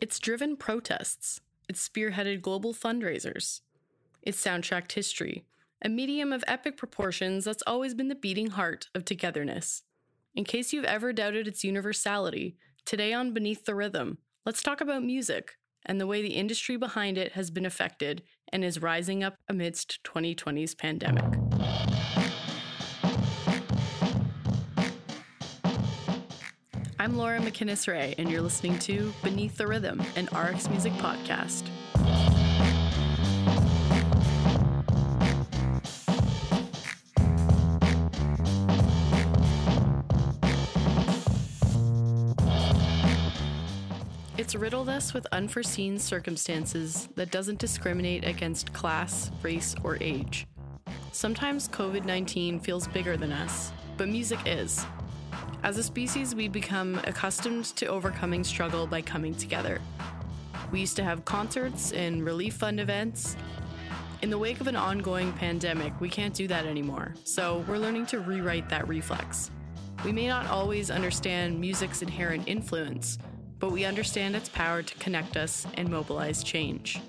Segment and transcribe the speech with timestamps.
[0.00, 1.40] It's driven protests.
[1.68, 3.62] It's spearheaded global fundraisers.
[4.22, 5.44] It's soundtracked history,
[5.82, 9.82] a medium of epic proportions that's always been the beating heart of togetherness.
[10.36, 15.02] In case you've ever doubted its universality, today on Beneath the Rhythm, let's talk about
[15.02, 18.22] music and the way the industry behind it has been affected
[18.52, 21.24] and is rising up amidst 2020's pandemic.
[27.00, 31.62] I'm Laura McInnes Ray, and you're listening to Beneath the Rhythm, an RX Music podcast.
[44.36, 50.48] It's riddled us with unforeseen circumstances that doesn't discriminate against class, race, or age.
[51.12, 54.84] Sometimes COVID 19 feels bigger than us, but music is.
[55.64, 59.80] As a species, we become accustomed to overcoming struggle by coming together.
[60.70, 63.36] We used to have concerts and relief fund events.
[64.22, 68.06] In the wake of an ongoing pandemic, we can't do that anymore, so we're learning
[68.06, 69.50] to rewrite that reflex.
[70.04, 73.18] We may not always understand music's inherent influence,
[73.58, 77.00] but we understand its power to connect us and mobilize change.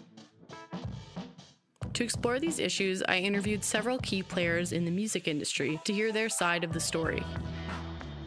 [1.94, 6.12] To explore these issues, I interviewed several key players in the music industry to hear
[6.12, 7.24] their side of the story.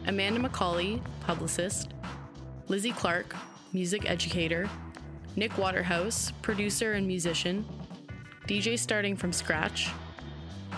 [0.05, 1.93] Amanda McCauley, publicist,
[2.67, 3.35] Lizzie Clark,
[3.71, 4.69] music educator,
[5.35, 7.65] Nick Waterhouse, producer and musician,
[8.47, 9.89] DJ starting from scratch,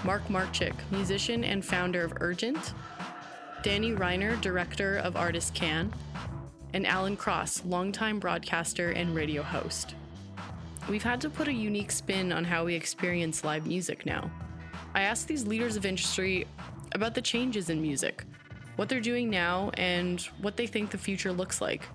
[0.03, 2.73] Mark Marczyk, musician and founder of Urgent,
[3.63, 5.91] Danny Reiner, director of Artist Can,
[6.73, 9.95] and Alan Cross, longtime broadcaster and radio host.
[10.87, 14.29] We've had to put a unique spin on how we experience live music now.
[14.93, 16.45] I asked these leaders of industry
[16.91, 18.23] about the changes in music,
[18.75, 21.87] what they're doing now, and what they think the future looks like.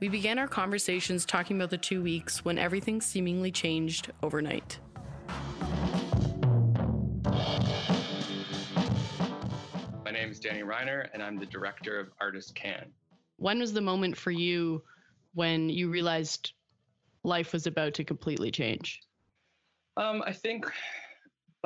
[0.00, 4.78] We began our conversations talking about the two weeks when everything seemingly changed overnight.
[10.04, 12.90] My name is Danny Reiner, and I'm the director of Artist Can.
[13.36, 14.82] When was the moment for you
[15.34, 16.52] when you realized
[17.22, 19.00] life was about to completely change?
[19.96, 20.70] Um, I think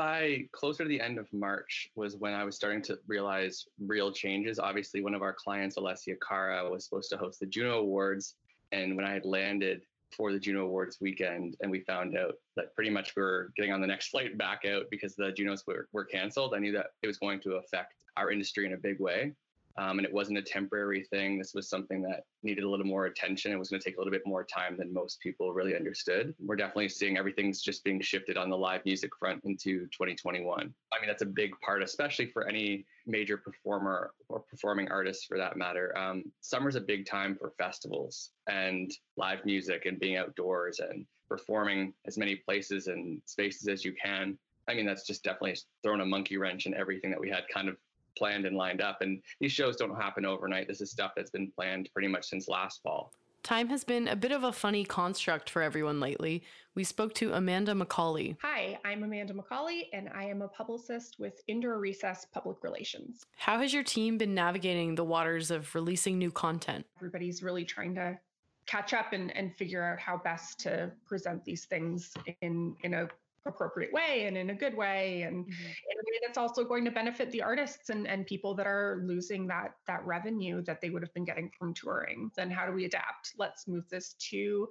[0.00, 4.10] by closer to the end of March was when I was starting to realize real
[4.10, 4.58] changes.
[4.58, 8.36] Obviously, one of our clients, Alessia Cara, was supposed to host the Juno Awards.
[8.72, 9.82] And when I had landed
[10.16, 13.72] for the Juno Awards weekend and we found out that pretty much we were getting
[13.72, 16.92] on the next flight back out because the Junos were, were canceled, I knew that
[17.02, 19.34] it was going to affect our industry in a big way.
[19.76, 21.38] Um, and it wasn't a temporary thing.
[21.38, 23.52] This was something that needed a little more attention.
[23.52, 26.34] It was going to take a little bit more time than most people really understood.
[26.38, 30.74] We're definitely seeing everything's just being shifted on the live music front into 2021.
[30.92, 35.38] I mean, that's a big part, especially for any major performer or performing artist for
[35.38, 35.96] that matter.
[35.96, 41.94] Um, summer's a big time for festivals and live music and being outdoors and performing
[42.06, 44.36] as many places and spaces as you can.
[44.68, 47.68] I mean, that's just definitely thrown a monkey wrench in everything that we had kind
[47.68, 47.76] of
[48.20, 48.98] planned and lined up.
[49.00, 50.68] And these shows don't happen overnight.
[50.68, 53.12] This is stuff that's been planned pretty much since last fall.
[53.42, 56.42] Time has been a bit of a funny construct for everyone lately.
[56.74, 58.36] We spoke to Amanda McCauley.
[58.42, 63.24] Hi, I'm Amanda McCauley, and I am a publicist with Indoor Recess Public Relations.
[63.38, 66.84] How has your team been navigating the waters of releasing new content?
[66.98, 68.18] Everybody's really trying to
[68.66, 73.08] catch up and, and figure out how best to present these things in, in a
[73.46, 75.64] appropriate way and in a good way and mm-hmm.
[75.64, 79.02] in a way that's also going to benefit the artists and, and people that are
[79.04, 82.30] losing that that revenue that they would have been getting from touring.
[82.36, 83.32] Then how do we adapt?
[83.38, 84.68] Let's move this to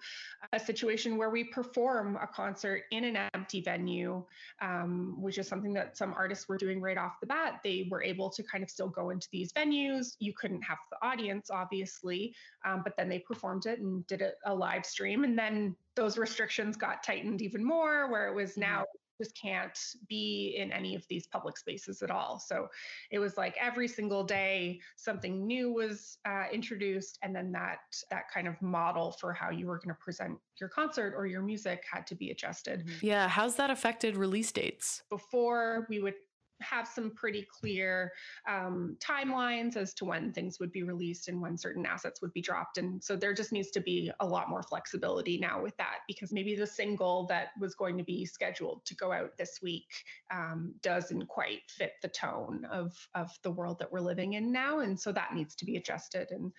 [0.53, 4.23] a situation where we perform a concert in an empty venue
[4.61, 7.61] um, which is something that some artists were doing right off the bat.
[7.63, 10.15] They were able to kind of still go into these venues.
[10.19, 14.31] You couldn't have the audience obviously um, but then they performed it and did a,
[14.45, 18.61] a live stream and then those restrictions got tightened even more, where it was mm-hmm.
[18.61, 18.85] now
[19.21, 19.77] just can't
[20.07, 22.39] be in any of these public spaces at all.
[22.39, 22.69] So
[23.11, 28.31] it was like every single day something new was uh, introduced, and then that that
[28.33, 31.83] kind of model for how you were going to present your concert or your music
[31.91, 32.85] had to be adjusted.
[32.85, 33.05] Mm-hmm.
[33.05, 35.03] Yeah, how's that affected release dates?
[35.09, 36.15] Before we would
[36.61, 38.11] have some pretty clear
[38.47, 42.41] um, timelines as to when things would be released and when certain assets would be
[42.41, 42.77] dropped.
[42.77, 46.31] And so there just needs to be a lot more flexibility now with that because
[46.31, 49.87] maybe the single that was going to be scheduled to go out this week
[50.31, 54.79] um, doesn't quite fit the tone of, of the world that we're living in now.
[54.79, 56.27] And so that needs to be adjusted.
[56.31, 56.51] And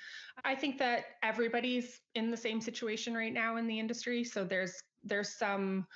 [0.44, 4.24] I think that everybody's in the same situation right now in the industry.
[4.24, 5.86] So there's there's some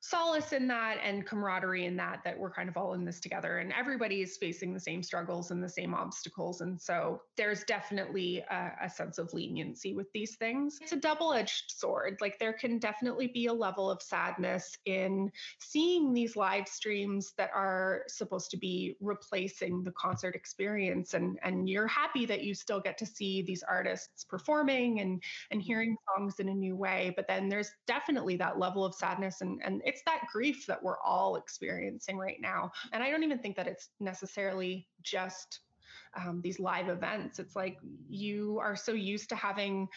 [0.00, 3.58] solace in that and camaraderie in that that we're kind of all in this together.
[3.58, 6.62] And everybody is facing the same struggles and the same obstacles.
[6.62, 10.78] And so there's definitely a, a sense of leniency with these things.
[10.80, 12.18] It's a double-edged sword.
[12.22, 17.50] Like there can definitely be a level of sadness in seeing these live streams that
[17.54, 21.12] are supposed to be replacing the concert experience.
[21.12, 25.60] And and you're happy that you still get to see these artists performing and and
[25.60, 27.12] hearing songs in a new way.
[27.16, 29.42] But then there's definitely that level of sadness.
[29.42, 32.70] And and it's that grief that we're all experiencing right now.
[32.92, 35.60] And I don't even think that it's necessarily just
[36.16, 37.40] um, these live events.
[37.40, 37.76] It's like
[38.08, 39.88] you are so used to having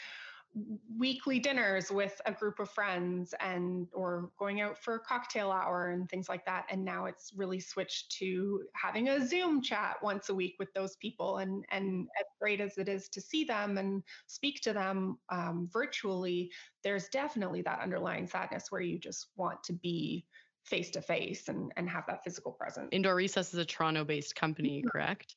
[0.98, 5.90] weekly dinners with a group of friends and or going out for a cocktail hour
[5.90, 6.66] and things like that.
[6.70, 10.96] And now it's really switched to having a zoom chat once a week with those
[10.98, 15.18] people and and as great as it is to see them and speak to them
[15.30, 16.52] um, virtually
[16.84, 20.26] there's definitely that underlying sadness where you just want to be
[20.64, 22.90] face to face and and have that physical presence.
[22.92, 24.90] Indoor recess is a toronto based company mm-hmm.
[24.90, 25.36] correct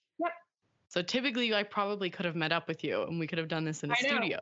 [0.89, 3.65] so typically, I probably could have met up with you and we could have done
[3.65, 4.39] this in a studio.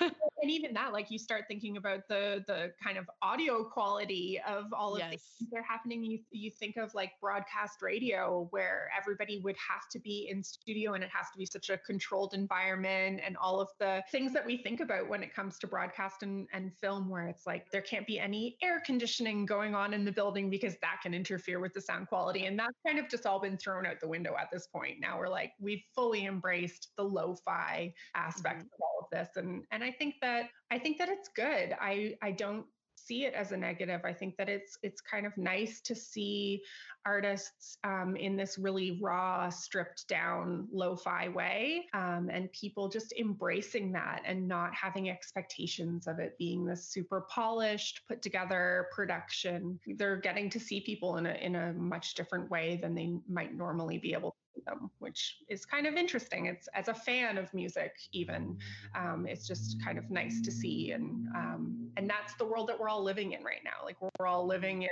[0.40, 4.66] and even that, like you start thinking about the the kind of audio quality of
[4.72, 5.10] all of yes.
[5.10, 6.04] things that are happening.
[6.04, 10.94] You you think of like broadcast radio where everybody would have to be in studio
[10.94, 14.46] and it has to be such a controlled environment and all of the things that
[14.46, 17.82] we think about when it comes to broadcast and, and film where it's like there
[17.82, 21.74] can't be any air conditioning going on in the building because that can interfere with
[21.74, 22.46] the sound quality.
[22.46, 24.96] And that's kind of just all been thrown out the window at this point.
[25.00, 28.66] Now we're like, we've fully embraced the lo-fi aspect mm-hmm.
[28.66, 29.36] of all of this.
[29.36, 30.27] And and I think that
[30.70, 31.74] I think that it's good.
[31.80, 32.66] I I don't
[33.08, 34.02] see it as a negative.
[34.04, 36.62] I think that it's it's kind of nice to see
[37.06, 43.92] artists um, in this really raw, stripped down, lo-fi way, um, and people just embracing
[43.92, 49.78] that and not having expectations of it being this super polished, put together production.
[49.96, 53.54] They're getting to see people in a in a much different way than they might
[53.54, 56.46] normally be able them, which is kind of interesting.
[56.46, 58.58] It's as a fan of music, even
[58.94, 62.78] um, it's just kind of nice to see, and um, and that's the world that
[62.78, 63.84] we're all living in right now.
[63.84, 64.88] Like we're all living in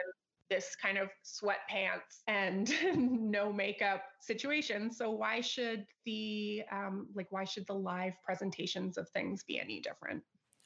[0.48, 2.72] this kind of sweatpants and
[3.30, 4.92] no makeup situation.
[4.92, 9.80] So why should the um, like why should the live presentations of things be any
[9.80, 10.22] different?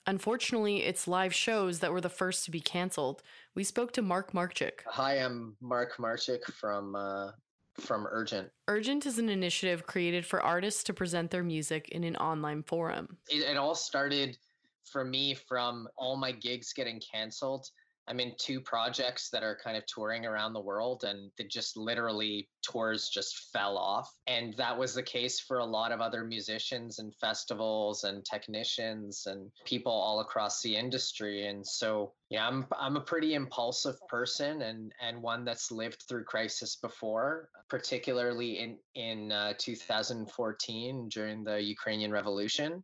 [0.06, 3.22] Unfortunately, it's live shows that were the first to be canceled.
[3.54, 4.80] We spoke to Mark Marczyk.
[4.86, 7.30] Hi, I'm Mark Marczyk from uh,
[7.78, 8.50] from Urgent.
[8.68, 13.18] Urgent is an initiative created for artists to present their music in an online forum.
[13.28, 14.36] It, it all started
[14.84, 17.68] for me from all my gigs getting canceled
[18.08, 21.76] I'm in two projects that are kind of touring around the world, and they just
[21.76, 24.12] literally tours just fell off.
[24.26, 29.26] And that was the case for a lot of other musicians and festivals and technicians
[29.26, 31.46] and people all across the industry.
[31.46, 36.24] And so, yeah, I'm I'm a pretty impulsive person and and one that's lived through
[36.24, 42.82] crisis before, particularly in in uh, 2014 during the Ukrainian Revolution.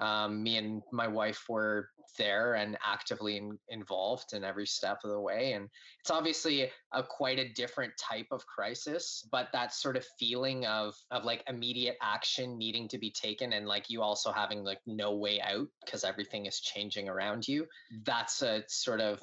[0.00, 5.10] Um, me and my wife were there and actively in, involved in every step of
[5.10, 5.52] the way.
[5.52, 5.68] And
[6.00, 10.94] it's obviously a quite a different type of crisis, but that sort of feeling of
[11.10, 15.14] of like immediate action needing to be taken and like you also having like no
[15.14, 17.66] way out because everything is changing around you.
[18.04, 19.22] That's a sort of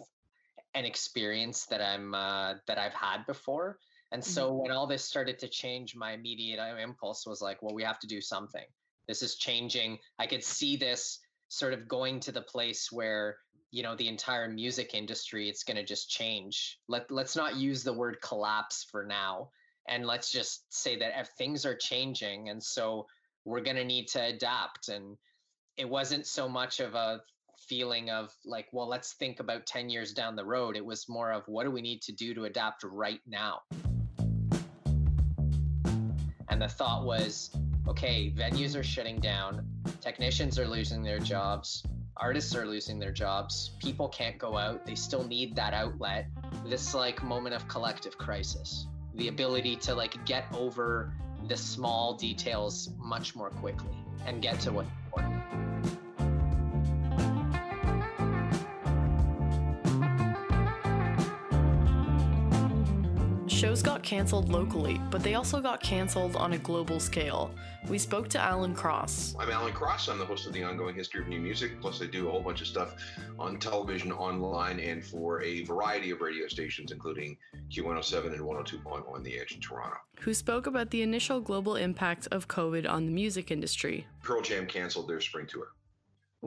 [0.74, 3.80] an experience that I'm uh, that I've had before.
[4.12, 4.62] And so mm-hmm.
[4.62, 8.00] when all this started to change, my immediate uh, impulse was like, well, we have
[8.00, 8.66] to do something.
[9.08, 10.00] This is changing.
[10.20, 11.20] I could see this
[11.50, 13.38] sort of going to the place where
[13.72, 16.80] you know the entire music industry it's going to just change.
[16.88, 19.50] Let let's not use the word collapse for now.
[19.90, 23.08] And let's just say that if things are changing and so
[23.46, 24.90] we're going to need to adapt.
[24.90, 25.16] And
[25.78, 27.22] it wasn't so much of a
[27.58, 30.76] feeling of like well let's think about 10 years down the road.
[30.76, 33.62] It was more of what do we need to do to adapt right now?
[36.50, 37.52] And the thought was
[37.88, 39.66] okay, venues are shutting down,
[40.02, 41.84] technicians are losing their jobs,
[42.18, 46.28] artists are losing their jobs, people can't go out, they still need that outlet.
[46.66, 51.14] This like moment of collective crisis, the ability to like get over
[51.48, 55.67] the small details much more quickly and get to what's important.
[63.58, 67.50] Shows got cancelled locally, but they also got cancelled on a global scale.
[67.88, 69.36] We spoke to Alan Cross.
[69.40, 70.10] I'm Alan Cross.
[70.10, 71.82] I'm the host of the Ongoing History of New Music.
[71.82, 72.94] Plus, I do a whole bunch of stuff
[73.40, 77.36] on television, online, and for a variety of radio stations, including
[77.72, 79.98] Q107 and 102.1 on the Edge in Toronto.
[80.20, 84.06] Who spoke about the initial global impact of COVID on the music industry.
[84.22, 85.70] Pearl Jam canceled their spring tour.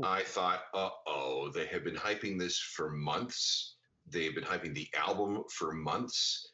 [0.05, 3.75] I thought, uh oh, they have been hyping this for months
[4.11, 6.50] They've been hyping the album for months,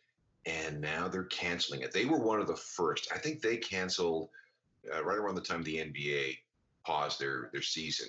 [0.47, 1.93] and now they're canceling it.
[1.93, 3.09] They were one of the first.
[3.13, 4.31] I think they canceled
[4.95, 6.39] uh, right around the time the NBA
[6.87, 8.09] paused their their season.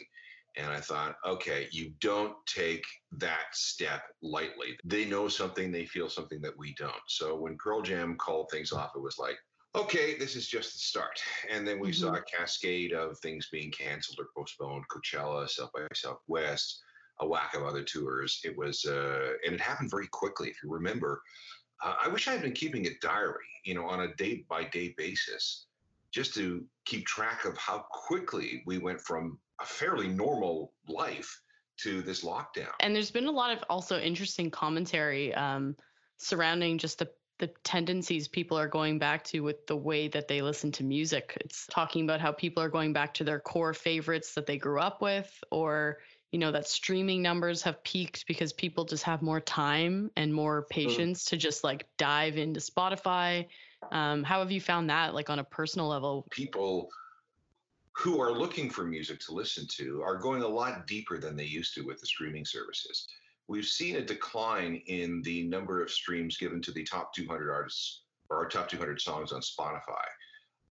[0.56, 4.78] And I thought, okay, you don't take that step lightly.
[4.84, 6.94] They know something, they feel something that we don't.
[7.08, 9.38] So when Pearl Jam called things off, it was like,
[9.76, 11.22] okay, this is just the start.
[11.52, 12.06] And then we mm-hmm.
[12.06, 16.82] saw a cascade of things being canceled or postponed Coachella, South by Southwest,
[17.20, 18.42] a whack of other tours.
[18.44, 20.50] It was, uh, and it happened very quickly.
[20.50, 21.22] If you remember,
[21.84, 24.66] uh, I wish I had been keeping a diary, you know, on a day by
[24.66, 25.68] day basis,
[26.12, 31.42] just to keep track of how quickly we went from a fairly normal life
[31.78, 32.72] to this lockdown.
[32.80, 35.76] And there's been a lot of also interesting commentary um,
[36.18, 40.42] surrounding just the the tendencies people are going back to with the way that they
[40.42, 41.38] listen to music.
[41.42, 44.80] It's talking about how people are going back to their core favorites that they grew
[44.80, 46.00] up with, or
[46.32, 50.64] you know that streaming numbers have peaked because people just have more time and more
[50.70, 51.30] patience mm.
[51.30, 53.48] to just like dive into Spotify.
[53.92, 56.28] Um, how have you found that, like on a personal level?
[56.32, 56.90] People
[57.94, 61.46] who are looking for music to listen to are going a lot deeper than they
[61.46, 63.08] used to with the streaming services.
[63.48, 68.02] We've seen a decline in the number of streams given to the top 200 artists
[68.30, 70.04] or our top 200 songs on Spotify.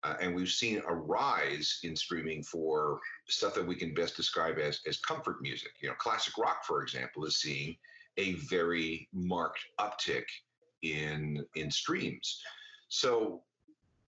[0.06, 4.56] Uh, and we've seen a rise in streaming for stuff that we can best describe
[4.58, 5.72] as, as comfort music.
[5.80, 7.76] You know, classic rock, for example, is seeing
[8.16, 10.24] a very marked uptick
[10.82, 12.40] in in streams.
[12.88, 13.42] So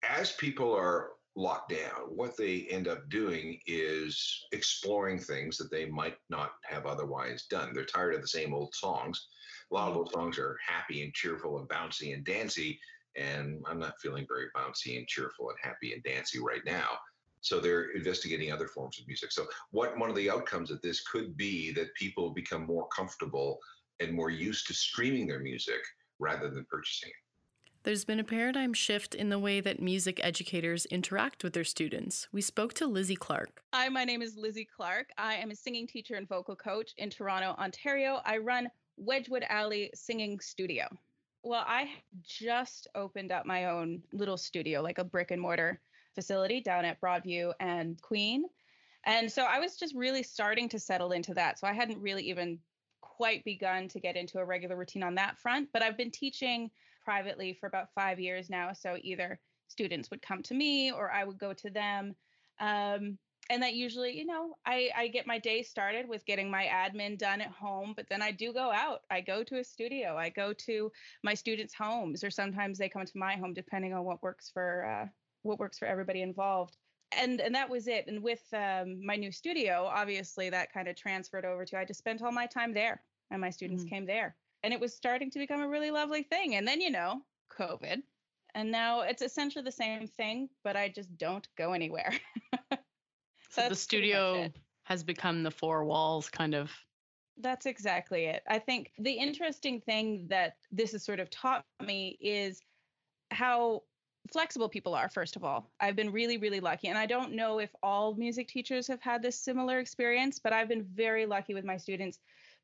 [0.09, 5.87] as people are locked down, what they end up doing is exploring things that they
[5.87, 7.73] might not have otherwise done.
[7.75, 9.26] They're tired of the same old songs.
[9.71, 12.78] A lot of those songs are happy and cheerful and bouncy and dancy,
[13.19, 16.89] and I'm not feeling very bouncy and cheerful and happy and dancy right now.
[17.41, 19.33] So they're investigating other forms of music.
[19.33, 23.59] So what one of the outcomes of this could be that people become more comfortable
[24.01, 25.81] and more used to streaming their music
[26.19, 27.17] rather than purchasing it.
[27.85, 32.29] There's been a paradigm shift in the way that music educators interact with their students.
[32.33, 33.63] We spoke to Lizzie Clark.
[33.73, 35.11] Hi, my name is Lizzie Clark.
[35.17, 38.21] I am a singing teacher and vocal coach in Toronto, Ontario.
[38.25, 40.89] I run Wedgwood Alley Singing Studio.
[41.49, 41.88] Well, I
[42.26, 45.81] just opened up my own little studio, like a brick and mortar
[46.14, 48.45] facility down at Broadview and Queen.
[49.07, 51.59] And so I was just really starting to settle into that.
[51.59, 52.59] So I hadn't really even
[53.00, 56.71] quite begun to get into a regular routine on that front, but I've been teaching
[57.02, 58.75] privately for about five years now.
[58.75, 62.14] So either students would come to me or I would go to them.
[62.61, 63.17] Um,
[63.50, 67.19] and that usually, you know, I, I get my day started with getting my admin
[67.19, 69.02] done at home, but then I do go out.
[69.11, 70.17] I go to a studio.
[70.17, 74.05] I go to my students' homes, or sometimes they come to my home, depending on
[74.05, 75.07] what works for uh,
[75.43, 76.76] what works for everybody involved.
[77.12, 78.07] And and that was it.
[78.07, 82.00] And with um, my new studio, obviously that kind of transferred over to I just
[82.00, 83.95] spent all my time there, and my students mm-hmm.
[83.95, 86.57] came there and it was starting to become a really lovely thing.
[86.57, 87.23] And then, you know,
[87.59, 88.02] COVID.
[88.55, 92.12] And now it's essentially the same thing, but I just don't go anywhere.
[93.49, 94.49] so the studio
[94.85, 96.71] has become the four walls kind of.
[97.40, 98.43] That's exactly it.
[98.49, 102.61] I think the interesting thing that this has sort of taught me is
[103.31, 103.83] how
[104.33, 107.61] flexible people are first of all i've been really really lucky and i don't know
[107.61, 111.64] if all music teachers have had this similar experience but i've been very lucky with
[111.64, 112.19] my students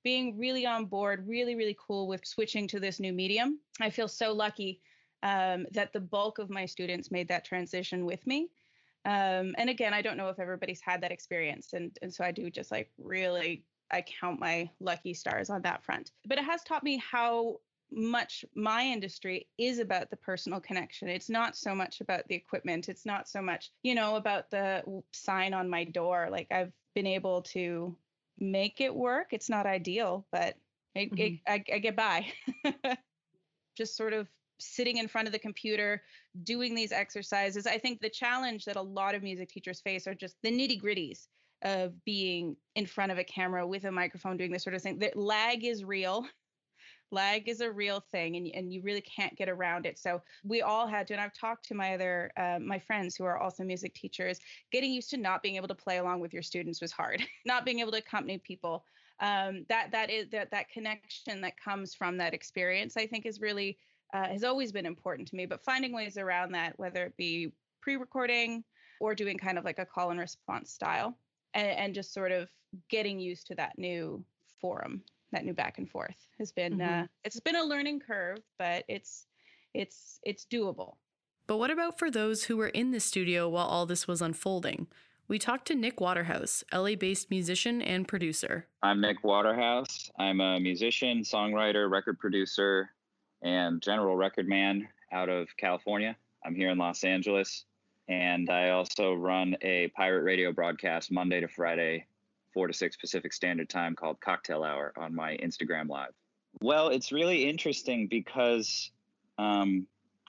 [0.05, 3.59] being really on board, really, really cool with switching to this new medium.
[3.81, 4.81] I feel so lucky
[5.23, 8.51] um, that the bulk of my students made that transition with me.
[9.05, 11.73] Um, and again, I don't know if everybody's had that experience.
[11.73, 15.85] And, and so I do just like really, I count my lucky stars on that
[15.85, 16.13] front.
[16.27, 17.61] But it has taught me how
[17.93, 21.09] much my industry is about the personal connection.
[21.09, 22.89] It's not so much about the equipment.
[22.89, 24.83] It's not so much, you know, about the
[25.13, 26.29] sign on my door.
[26.31, 27.97] Like I've been able to
[28.39, 29.29] make it work.
[29.33, 30.57] It's not ideal, but
[30.95, 31.21] it, mm-hmm.
[31.21, 32.27] it, I, I get by.
[33.77, 36.03] Just sort of sitting in front of the computer,
[36.43, 37.67] doing these exercises.
[37.67, 40.81] I think the challenge that a lot of music teachers face are just the nitty
[40.81, 41.27] gritties
[41.63, 44.99] of being in front of a camera with a microphone doing this sort of thing.
[44.99, 46.27] The lag is real
[47.11, 50.63] lag is a real thing and, and you really can't get around it so we
[50.63, 53.63] all had to and i've talked to my other uh, my friends who are also
[53.63, 54.41] music teachers
[54.73, 57.65] getting used to not being able to play along with your students was hard not
[57.65, 58.85] being able to accompany people
[59.21, 63.41] um, that that is that that connection that comes from that experience i think is
[63.41, 63.79] really
[64.13, 67.53] uh, has always been important to me but finding ways around that whether it be
[67.81, 68.63] pre-recording
[69.01, 71.17] or doing kind of like a call and response style
[71.55, 72.49] and, and just sort of
[72.89, 74.25] getting used to that new
[74.61, 77.03] forum that new back and forth has been mm-hmm.
[77.03, 79.27] uh, it's been a learning curve, but it's
[79.75, 80.95] it's it's doable.
[81.47, 84.87] But what about for those who were in the studio while all this was unfolding?
[85.27, 88.67] we talked to Nick Waterhouse, LA based musician and producer.
[88.83, 90.11] I'm Nick Waterhouse.
[90.19, 92.91] I'm a musician, songwriter, record producer,
[93.45, 96.17] and general record man out of California.
[96.45, 97.65] I'm here in Los Angeles.
[98.09, 102.07] And I also run a pirate radio broadcast Monday to Friday,
[102.53, 106.13] 4 to 6 Pacific Standard Time called Cocktail Hour on my Instagram Live.
[106.61, 108.91] Well, it's really interesting because
[109.39, 109.87] um,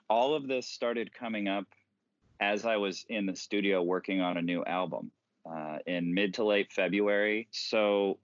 [0.08, 1.66] all of this started coming up
[2.40, 5.10] as I was in the studio working on a new album
[5.50, 7.48] uh, in mid to late February.
[7.50, 8.18] So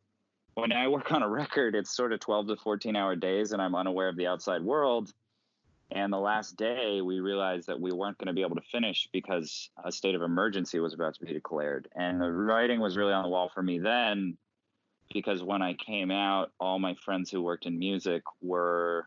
[0.55, 3.63] when I work on a record, it's sort of 12 to 14 hour days and
[3.63, 5.13] I'm unaware of the outside world.
[5.91, 9.09] And the last day, we realized that we weren't going to be able to finish
[9.13, 11.89] because a state of emergency was about to be declared.
[11.95, 14.39] And the writing was really on the wall for me then
[15.13, 19.07] because when I came out, all my friends who worked in music were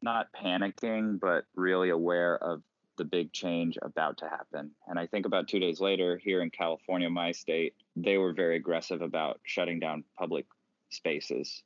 [0.00, 2.62] not panicking, but really aware of
[2.98, 4.70] the big change about to happen.
[4.86, 8.56] And I think about two days later, here in California, my state, they were very
[8.56, 10.46] aggressive about shutting down public
[10.92, 11.62] spaces.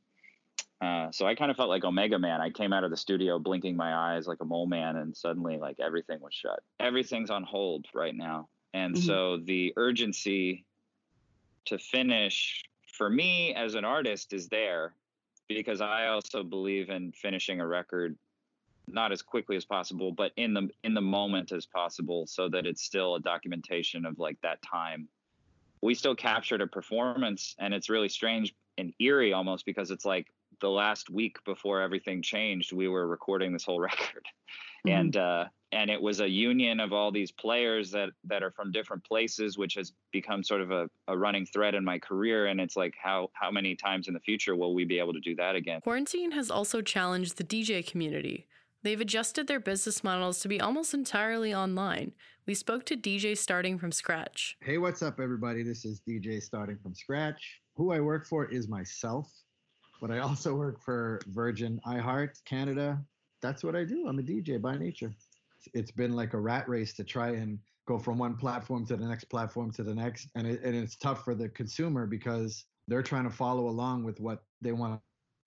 [0.80, 2.40] Uh, so I kind of felt like Omega Man.
[2.40, 5.56] I came out of the studio blinking my eyes like a mole man, and suddenly,
[5.56, 6.60] like everything was shut.
[6.80, 9.06] Everything's on hold right now, and mm-hmm.
[9.06, 10.64] so the urgency
[11.66, 12.62] to finish
[12.96, 14.94] for me as an artist is there
[15.48, 18.16] because I also believe in finishing a record
[18.88, 22.66] not as quickly as possible, but in the in the moment as possible, so that
[22.66, 25.08] it's still a documentation of like that time.
[25.86, 30.26] We still captured a performance, and it's really strange and eerie almost because it's like
[30.60, 34.24] the last week before everything changed, we were recording this whole record,
[34.84, 34.96] mm-hmm.
[34.98, 38.72] and uh, and it was a union of all these players that that are from
[38.72, 42.46] different places, which has become sort of a, a running thread in my career.
[42.46, 45.20] And it's like how how many times in the future will we be able to
[45.20, 45.82] do that again?
[45.82, 48.48] Quarantine has also challenged the DJ community.
[48.86, 52.12] They've adjusted their business models to be almost entirely online.
[52.46, 54.56] We spoke to DJ starting from scratch.
[54.62, 55.64] Hey, what's up, everybody?
[55.64, 57.60] This is DJ starting from scratch.
[57.74, 59.28] Who I work for is myself
[60.00, 63.02] but I also work for Virgin iHeart Canada.
[63.42, 64.06] That's what I do.
[64.06, 65.12] I'm a DJ by nature.
[65.74, 69.06] It's been like a rat race to try and go from one platform to the
[69.06, 70.28] next platform to the next.
[70.36, 74.20] And, it, and it's tough for the consumer because they're trying to follow along with
[74.20, 75.00] what they want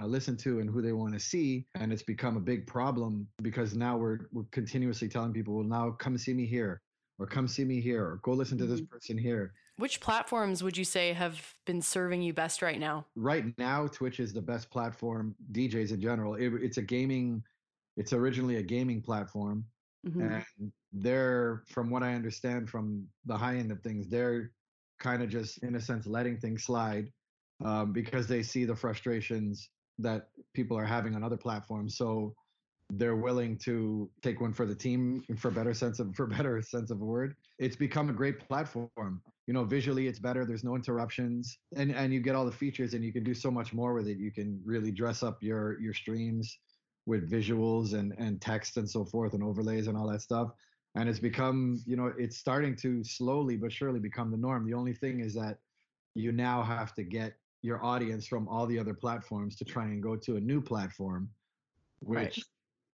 [0.05, 1.65] listen to and who they want to see.
[1.75, 5.91] And it's become a big problem because now we're, we're continuously telling people, well, now
[5.91, 6.81] come see me here
[7.19, 8.93] or come see me here or go listen to this mm-hmm.
[8.93, 9.53] person here.
[9.77, 13.05] Which platforms would you say have been serving you best right now?
[13.15, 16.35] Right now, Twitch is the best platform, DJs in general.
[16.35, 17.43] It, it's a gaming,
[17.95, 19.63] it's originally a gaming platform.
[20.07, 20.21] Mm-hmm.
[20.21, 24.51] And they're, from what I understand from the high end of things, they're
[24.99, 27.09] kind of just, in a sense, letting things slide
[27.63, 31.97] um, because they see the frustrations that people are having on other platforms.
[31.97, 32.35] So
[32.91, 36.91] they're willing to take one for the team for better sense of for better sense
[36.91, 37.35] of a word.
[37.59, 39.21] It's become a great platform.
[39.47, 42.93] You know visually it's better there's no interruptions and and you get all the features
[42.93, 44.17] and you can do so much more with it.
[44.17, 46.59] You can really dress up your your streams
[47.05, 50.51] with visuals and and text and so forth and overlays and all that stuff.
[50.95, 54.65] And it's become you know it's starting to slowly but surely become the norm.
[54.65, 55.57] The only thing is that
[56.15, 60.01] you now have to get your audience from all the other platforms to try and
[60.01, 61.29] go to a new platform
[62.01, 62.43] which right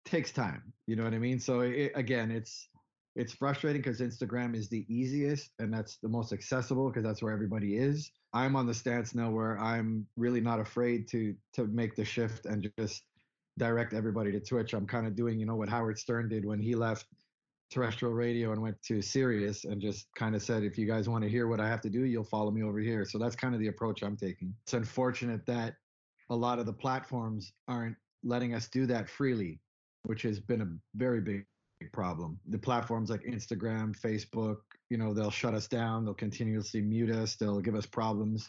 [0.04, 0.72] takes time.
[0.86, 1.38] You know what I mean?
[1.38, 2.68] So it, again, it's
[3.14, 7.32] it's frustrating because Instagram is the easiest and that's the most accessible because that's where
[7.32, 8.10] everybody is.
[8.32, 12.46] I'm on the stance now where I'm really not afraid to to make the shift
[12.46, 13.02] and just
[13.58, 14.72] direct everybody to Twitch.
[14.72, 17.06] I'm kind of doing, you know, what Howard Stern did when he left
[17.72, 21.24] terrestrial radio and went to Sirius and just kind of said, if you guys want
[21.24, 23.04] to hear what I have to do, you'll follow me over here.
[23.04, 24.54] So that's kind of the approach I'm taking.
[24.62, 25.74] It's unfortunate that
[26.30, 29.60] a lot of the platforms aren't letting us do that freely
[30.04, 31.44] which has been a very big
[31.92, 32.38] problem.
[32.48, 34.58] The platforms like Instagram, Facebook,
[34.90, 38.48] you know, they'll shut us down, they'll continuously mute us, they'll give us problems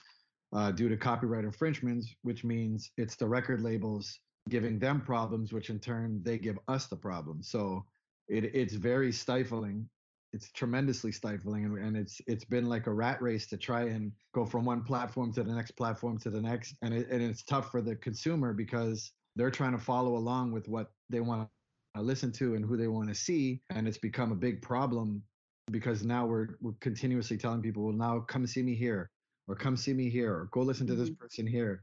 [0.56, 5.70] uh, due to copyright infringements, which means it's the record labels giving them problems, which
[5.70, 7.50] in turn they give us the problems.
[7.50, 7.86] So
[8.28, 9.88] it, it's very stifling.
[10.32, 14.12] It's tremendously stifling, and, and it's it's been like a rat race to try and
[14.34, 17.44] go from one platform to the next platform to the next, and it, and it's
[17.44, 21.48] tough for the consumer because they're trying to follow along with what they want
[21.96, 25.22] to listen to and who they want to see and it's become a big problem
[25.72, 29.12] because now we're we're continuously telling people well now come see me here
[29.48, 31.24] or come see me here or go listen to this mm-hmm.
[31.24, 31.82] person here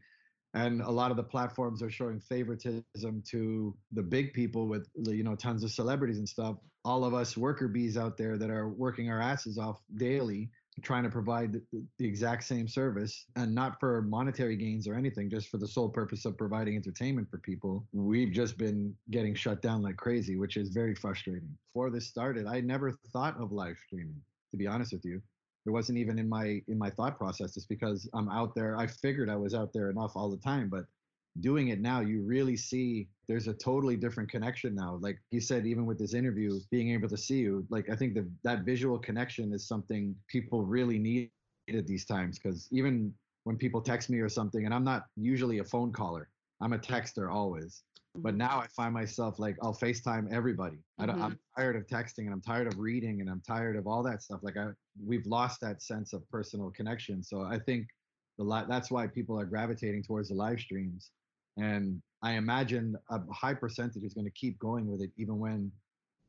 [0.55, 5.23] and a lot of the platforms are showing favoritism to the big people with you
[5.23, 8.69] know tons of celebrities and stuff all of us worker bees out there that are
[8.69, 10.51] working our asses off daily
[10.83, 11.61] trying to provide
[11.99, 15.89] the, exact same service and not for monetary gains or anything, just for the sole
[15.89, 17.87] purpose of providing entertainment for people.
[17.93, 21.57] We've just been getting shut down like crazy, which is very frustrating.
[21.73, 24.21] Before this started, I never thought of live streaming,
[24.53, 25.21] to be honest with you.
[25.67, 28.87] It wasn't even in my in my thought process just because i'm out there i
[28.87, 30.85] figured i was out there enough all the time but
[31.39, 34.99] doing it now you really see there's a totally different connection now.
[35.01, 38.15] Like you said even with this interview being able to see you like i think
[38.15, 41.31] that that visual connection is something people really need
[41.73, 45.59] at these times because even when people text me or something and i'm not usually
[45.59, 46.29] a phone caller
[46.61, 47.85] i'm a texter always
[48.17, 50.79] but now I find myself like I'll FaceTime everybody.
[50.99, 51.33] I am mm-hmm.
[51.57, 54.41] tired of texting and I'm tired of reading and I'm tired of all that stuff.
[54.43, 54.69] Like I,
[55.05, 57.23] we've lost that sense of personal connection.
[57.23, 57.87] So I think
[58.37, 61.11] the li- that's why people are gravitating towards the live streams.
[61.57, 65.71] And I imagine a high percentage is going to keep going with it, even when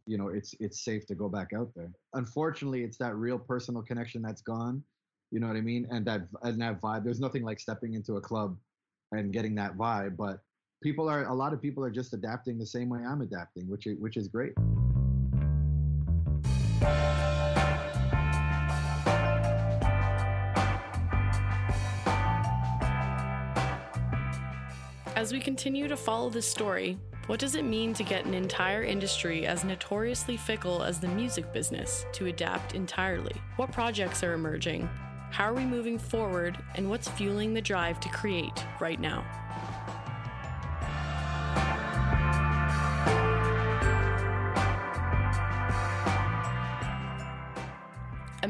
[0.08, 1.92] you know it's it's safe to go back out there.
[2.14, 4.84] Unfortunately, it's that real personal connection that's gone.
[5.32, 5.88] You know what I mean?
[5.90, 7.04] And that and that vibe.
[7.04, 8.58] There's nothing like stepping into a club
[9.12, 10.42] and getting that vibe, but
[10.82, 13.86] people are a lot of people are just adapting the same way I'm adapting, which
[13.86, 14.54] is, which is great.
[25.16, 28.84] As we continue to follow this story, what does it mean to get an entire
[28.84, 33.36] industry as notoriously fickle as the music business to adapt entirely?
[33.58, 34.90] What projects are emerging?
[35.30, 36.58] How are we moving forward?
[36.74, 39.24] And what's fueling the drive to create right now?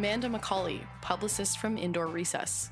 [0.01, 2.71] Amanda McCauley, publicist from Indoor Recess.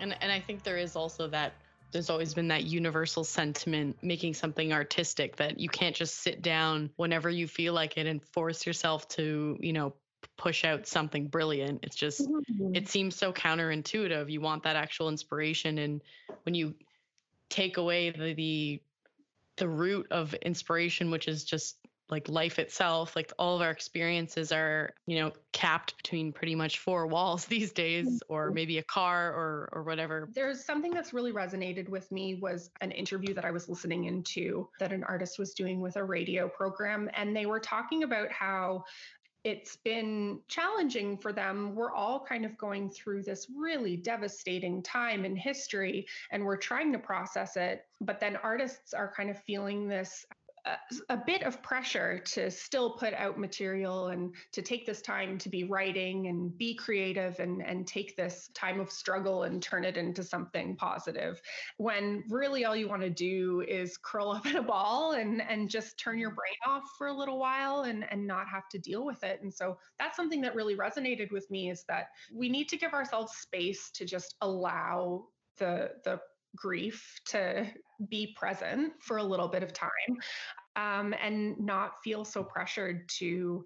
[0.00, 1.54] And and I think there is also that
[1.92, 6.90] there's always been that universal sentiment making something artistic that you can't just sit down
[6.96, 9.94] whenever you feel like it and force yourself to, you know,
[10.36, 11.82] push out something brilliant.
[11.82, 12.74] It's just mm-hmm.
[12.74, 14.30] it seems so counterintuitive.
[14.30, 16.02] You want that actual inspiration and
[16.42, 16.74] when you
[17.48, 18.82] take away the the
[19.56, 24.52] the root of inspiration which is just like life itself like all of our experiences
[24.52, 28.54] are you know capped between pretty much four walls these days or mm-hmm.
[28.54, 32.90] maybe a car or or whatever there's something that's really resonated with me was an
[32.90, 37.10] interview that i was listening into that an artist was doing with a radio program
[37.14, 38.84] and they were talking about how
[39.46, 41.76] it's been challenging for them.
[41.76, 46.92] We're all kind of going through this really devastating time in history and we're trying
[46.94, 47.84] to process it.
[48.00, 50.26] But then artists are kind of feeling this
[51.08, 55.48] a, bit of pressure to still put out material and to take this time to
[55.48, 59.96] be writing and be creative and, and take this time of struggle and turn it
[59.96, 61.40] into something positive
[61.78, 65.70] when really all you want to do is curl up in a ball and, and
[65.70, 66.36] just turn your mm-hmm.
[66.36, 69.40] brain off for a little while and, and not have to deal with it.
[69.42, 72.92] And so that's something that really resonated with me is that we need to give
[72.92, 75.26] ourselves space to just allow
[75.58, 76.20] the the
[76.54, 77.66] grief to
[78.08, 79.90] be present for a little bit of time
[80.76, 83.64] um, and not feel so pressured to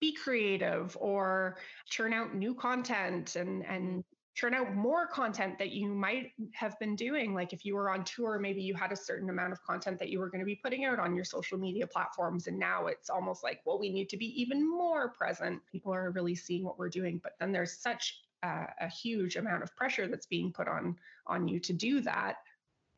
[0.00, 4.02] be creative or churn out new content and and
[4.34, 7.34] churn out more content that you might have been doing.
[7.34, 10.08] Like if you were on tour maybe you had a certain amount of content that
[10.08, 13.10] you were going to be putting out on your social media platforms and now it's
[13.10, 15.60] almost like well we need to be even more present.
[15.70, 19.62] People are really seeing what we're doing but then there's such a, a huge amount
[19.62, 22.36] of pressure that's being put on on you to do that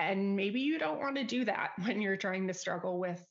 [0.08, 3.24] and maybe you don't want to do that when you're trying to struggle with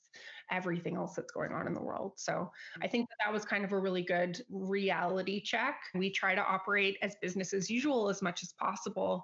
[0.51, 2.13] everything else that's going on in the world.
[2.17, 5.75] So I think that that was kind of a really good reality check.
[5.95, 9.23] We try to operate as business as usual as much as possible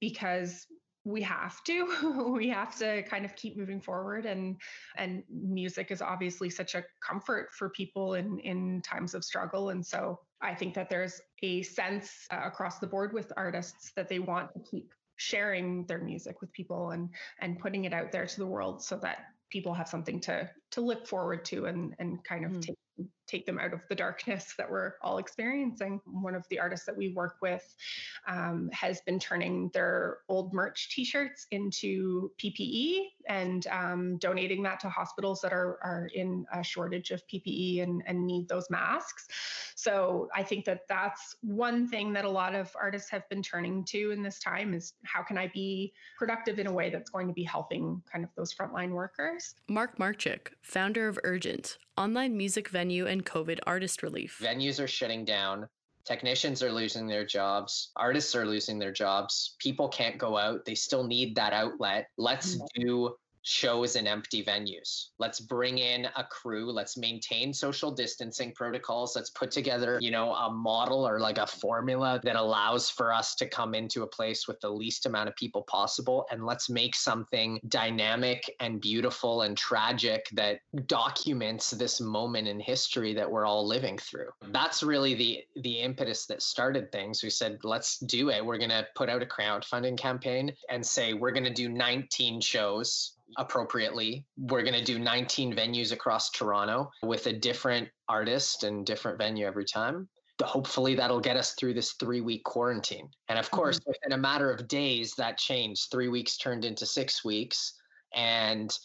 [0.00, 0.66] because
[1.04, 4.56] we have to we have to kind of keep moving forward and
[4.96, 9.84] and music is obviously such a comfort for people in in times of struggle and
[9.84, 14.18] so i think that there's a sense uh, across the board with artists that they
[14.18, 17.08] want to keep sharing their music with people and
[17.40, 19.18] and putting it out there to the world so that
[19.50, 22.62] people have something to to look forward to and and kind of mm.
[22.62, 26.00] take take them out of the darkness that we're all experiencing.
[26.04, 27.74] One of the artists that we work with
[28.28, 34.88] um, has been turning their old merch T-shirts into PPE and um, donating that to
[34.88, 39.28] hospitals that are are in a shortage of PPE and, and need those masks.
[39.74, 43.84] So I think that that's one thing that a lot of artists have been turning
[43.86, 47.28] to in this time is how can I be productive in a way that's going
[47.28, 49.54] to be helping kind of those frontline workers.
[49.68, 54.40] Mark Marczyk, founder of Urgent, online music venue and COVID artist relief.
[54.42, 55.68] Venues are shutting down.
[56.04, 57.92] Technicians are losing their jobs.
[57.94, 59.56] Artists are losing their jobs.
[59.60, 60.64] People can't go out.
[60.64, 62.08] They still need that outlet.
[62.18, 62.80] Let's mm-hmm.
[62.80, 65.08] do shows in empty venues.
[65.18, 66.70] Let's bring in a crew.
[66.70, 69.16] Let's maintain social distancing protocols.
[69.16, 73.34] Let's put together, you know, a model or like a formula that allows for us
[73.36, 76.26] to come into a place with the least amount of people possible.
[76.30, 83.14] And let's make something dynamic and beautiful and tragic that documents this moment in history
[83.14, 84.28] that we're all living through.
[84.48, 87.22] That's really the the impetus that started things.
[87.22, 88.44] We said, let's do it.
[88.44, 94.24] We're gonna put out a crowdfunding campaign and say we're gonna do 19 shows appropriately.
[94.36, 99.46] We're going to do 19 venues across Toronto with a different artist and different venue
[99.46, 100.08] every time.
[100.42, 103.08] Hopefully, that'll get us through this three week quarantine.
[103.28, 103.90] And of course, mm-hmm.
[103.90, 105.88] within a matter of days, that changed.
[105.90, 107.74] Three weeks turned into six weeks.
[108.14, 108.76] And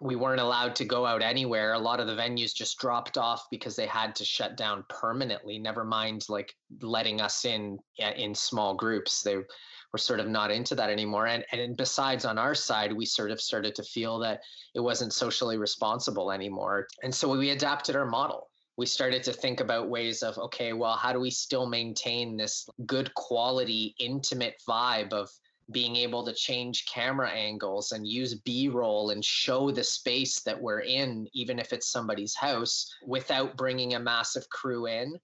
[0.00, 1.72] we weren't allowed to go out anywhere.
[1.72, 5.58] A lot of the venues just dropped off because they had to shut down permanently.
[5.58, 9.22] Never mind like letting us in eh, in small groups.
[9.22, 11.28] They we're sort of not into that anymore.
[11.28, 14.40] And and besides, on our side, we sort of started to feel that
[14.74, 16.88] it wasn't socially responsible anymore.
[17.04, 18.50] And so we adapted our model.
[18.76, 22.68] We started to think about ways of okay, well, how do we still maintain this
[22.86, 25.30] good quality, intimate vibe of
[25.70, 30.80] being able to change camera angles and use b-roll and show the space that we're
[30.80, 35.18] in even if it's somebody's house without bringing a massive crew in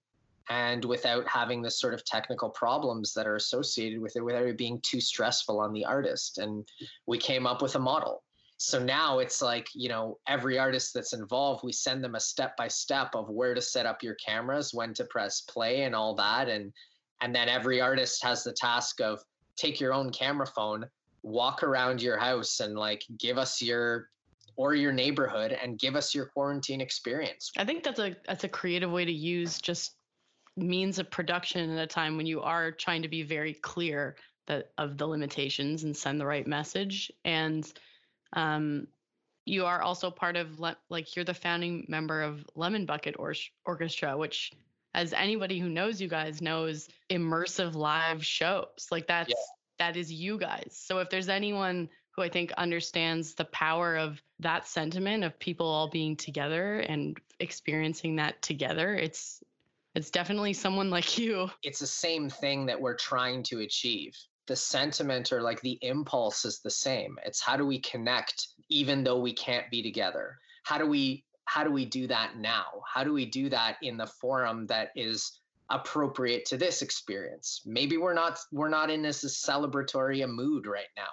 [0.51, 4.57] and without having the sort of technical problems that are associated with it without it
[4.57, 6.39] being too stressful on the artist.
[6.39, 6.67] And
[7.05, 8.23] we came up with a model.
[8.57, 12.55] So now it's like you know every artist that's involved we send them a step
[12.57, 16.15] by step of where to set up your cameras when to press play and all
[16.15, 16.49] that.
[16.49, 16.73] And
[17.21, 19.23] and then every artist has the task of
[19.55, 20.85] take your own camera phone
[21.23, 24.09] walk around your house and like give us your
[24.55, 27.51] or your neighborhood and give us your quarantine experience.
[27.57, 29.95] I think that's a that's a creative way to use just
[30.57, 34.15] means of production at a time when you are trying to be very clear
[34.47, 37.71] that of the limitations and send the right message and
[38.33, 38.87] um,
[39.45, 43.33] you are also part of like you're the founding member of lemon bucket or-
[43.65, 44.51] orchestra which
[44.93, 49.35] as anybody who knows you guys knows immersive live shows like that's yeah.
[49.79, 54.21] that is you guys so if there's anyone who i think understands the power of
[54.39, 59.41] that sentiment of people all being together and experiencing that together it's
[59.95, 61.49] it's definitely someone like you.
[61.63, 64.17] It's the same thing that we're trying to achieve.
[64.47, 67.17] The sentiment or like the impulse is the same.
[67.25, 70.37] It's how do we connect even though we can't be together?
[70.63, 72.63] How do we how do we do that now?
[72.87, 77.61] How do we do that in the forum that is appropriate to this experience?
[77.65, 81.11] Maybe we're not we're not in this celebratory a mood right now.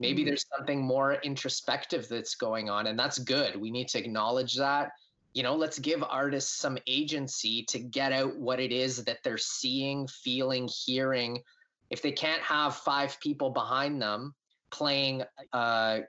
[0.00, 0.30] Maybe mm-hmm.
[0.30, 3.54] there's something more introspective that's going on and that's good.
[3.54, 4.90] We need to acknowledge that
[5.34, 9.38] you know let's give artists some agency to get out what it is that they're
[9.38, 11.40] seeing feeling hearing
[11.90, 14.34] if they can't have five people behind them
[14.70, 15.22] playing
[15.52, 16.00] uh,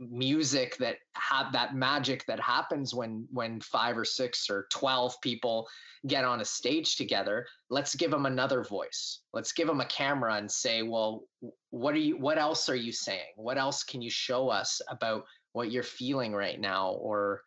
[0.00, 5.68] music that have that magic that happens when when five or six or 12 people
[6.06, 9.20] get on a stage together let's give them another voice.
[9.32, 11.24] Let's give them a camera and say well
[11.70, 13.32] what are you what else are you saying?
[13.36, 17.42] What else can you show us about what you're feeling right now or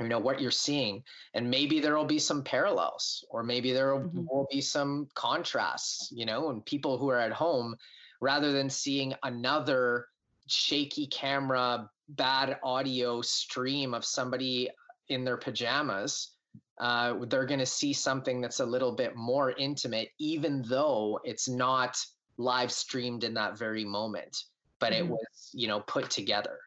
[0.00, 1.02] you know what you're seeing?
[1.34, 4.26] And maybe there will be some parallels or maybe there mm-hmm.
[4.30, 7.74] will be some contrasts you know and people who are at home
[8.20, 10.06] rather than seeing another
[10.48, 14.68] shaky camera bad audio stream of somebody
[15.08, 16.32] in their pajamas
[16.80, 21.48] uh, they're going to see something that's a little bit more intimate even though it's
[21.48, 21.96] not
[22.38, 24.36] live streamed in that very moment
[24.78, 25.06] but mm-hmm.
[25.06, 26.58] it was you know put together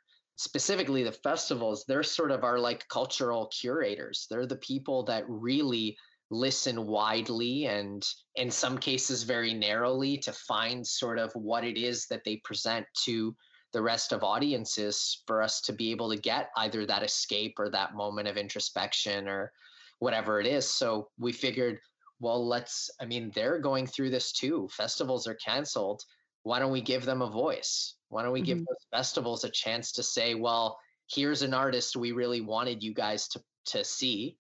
[0.42, 4.26] specifically the festivals, they're sort of our like cultural curators.
[4.28, 5.96] They're the people that really
[6.32, 8.04] listen widely and
[8.36, 12.88] in some cases very narrowly to find sort of what it is that they present
[13.04, 13.36] to
[13.74, 17.70] the rest of audiences for us to be able to get either that escape or
[17.70, 19.52] that moment of introspection or
[20.00, 20.70] whatever it is.
[20.70, 21.80] So we figured,
[22.20, 24.68] well, let's, I mean, they're going through this too.
[24.72, 26.04] Festivals are canceled.
[26.44, 27.96] Why don't we give them a voice?
[28.10, 28.46] Why don't we mm-hmm.
[28.46, 30.78] give those festivals a chance to say, well,
[31.14, 34.38] here's an artist we really wanted you guys to to see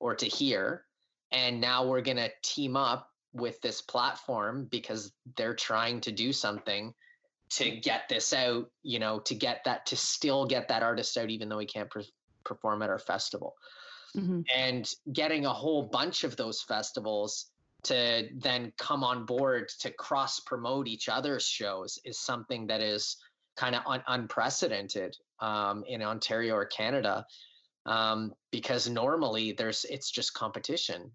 [0.00, 0.84] or to hear,
[1.30, 6.92] and now we're gonna team up with this platform because they're trying to do something
[7.56, 11.30] to get this out, you know, to get that to still get that artist out,
[11.30, 12.12] even though we can't pre-
[12.44, 13.54] perform at our festival.
[14.16, 14.40] Mm-hmm.
[14.54, 17.46] And getting a whole bunch of those festivals
[17.84, 23.16] to then come on board to cross promote each other's shows is something that is
[23.56, 27.26] kind of un- unprecedented um, in Ontario or Canada
[27.86, 31.10] um, because normally there's it's just competition.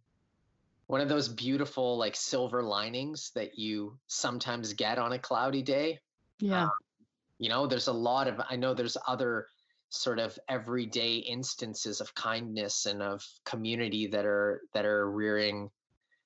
[0.87, 5.99] One of those beautiful like silver linings that you sometimes get on a cloudy day.
[6.39, 6.63] Yeah.
[6.63, 6.71] Um,
[7.37, 9.47] you know, there's a lot of I know there's other
[9.89, 15.69] sort of everyday instances of kindness and of community that are that are rearing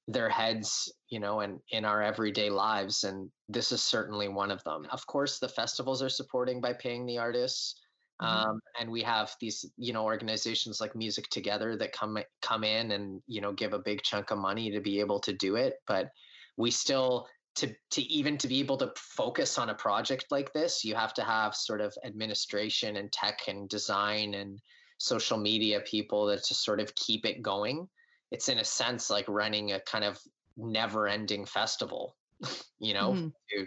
[0.10, 4.62] their heads you know and in our everyday lives and this is certainly one of
[4.66, 7.76] them of course the festivals are supporting by paying the artists
[8.22, 8.50] mm-hmm.
[8.50, 12.92] um, and we have these you know organizations like music together that come come in
[12.92, 15.76] and you know give a big chunk of money to be able to do it
[15.88, 16.10] but
[16.58, 20.84] we still to to even to be able to focus on a project like this
[20.84, 24.60] you have to have sort of administration and tech and design and
[24.98, 27.88] social media people that to sort of keep it going
[28.32, 30.20] it's in a sense like running a kind of
[30.58, 32.16] never ending festival
[32.80, 33.64] you know mm-hmm.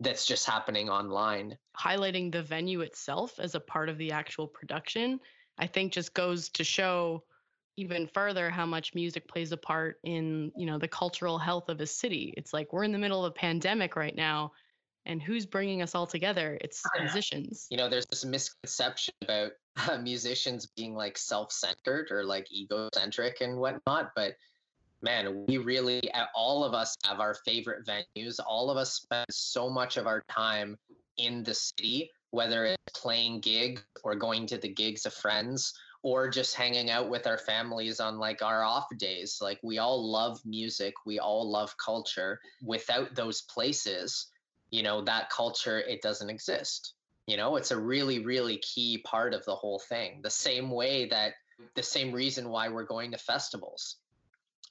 [0.00, 5.18] that's just happening online highlighting the venue itself as a part of the actual production
[5.58, 7.22] i think just goes to show
[7.76, 11.80] even further how much music plays a part in you know the cultural health of
[11.80, 12.34] a city.
[12.36, 14.52] It's like we're in the middle of a pandemic right now
[15.06, 16.58] and who's bringing us all together?
[16.60, 17.66] It's musicians.
[17.70, 19.52] You know there's this misconception about
[19.88, 24.34] uh, musicians being like self-centered or like egocentric and whatnot but
[25.02, 26.02] man we really
[26.34, 28.38] all of us have our favorite venues.
[28.44, 30.76] All of us spend so much of our time
[31.18, 35.72] in the city whether it's playing gigs or going to the gigs of friends
[36.06, 39.38] or just hanging out with our families on like our off days.
[39.40, 42.38] Like we all love music, we all love culture.
[42.62, 44.28] Without those places,
[44.70, 46.94] you know, that culture, it doesn't exist.
[47.26, 50.20] You know, it's a really, really key part of the whole thing.
[50.22, 51.32] The same way that
[51.74, 53.96] the same reason why we're going to festivals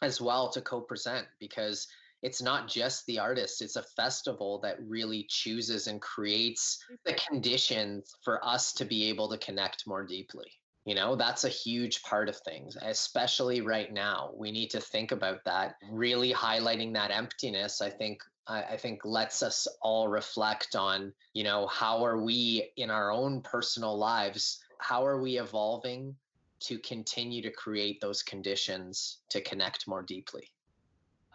[0.02, 1.86] as well to co present, because
[2.21, 8.15] it's not just the artist, it's a festival that really chooses and creates the conditions
[8.24, 10.50] for us to be able to connect more deeply.
[10.86, 14.32] You know, that's a huge part of things, especially right now.
[14.36, 15.76] We need to think about that.
[15.89, 21.65] Really highlighting that emptiness, I think I, think lets us all reflect on, you know,
[21.67, 24.60] how are we in our own personal lives?
[24.78, 26.15] How are we evolving
[26.62, 30.52] to continue to create those conditions to connect more deeply?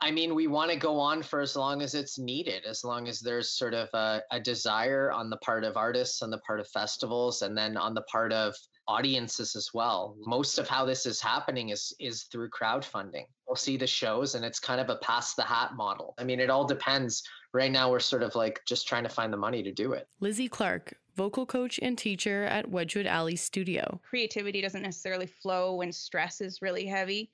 [0.02, 3.06] I mean, we want to go on for as long as it's needed, as long
[3.06, 6.58] as there's sort of a, a, desire on the part of artists, on the part
[6.58, 8.54] of festivals, and then on the part of
[8.90, 10.16] audiences as well.
[10.26, 13.26] Most of how this is happening is is through crowdfunding.
[13.46, 16.14] We'll see the shows and it's kind of a pass the hat model.
[16.18, 17.22] I mean, it all depends.
[17.54, 20.08] Right now we're sort of like just trying to find the money to do it.
[20.18, 24.00] Lizzie Clark, vocal coach and teacher at Wedgwood Alley Studio.
[24.08, 27.30] Creativity doesn't necessarily flow when stress is really heavy.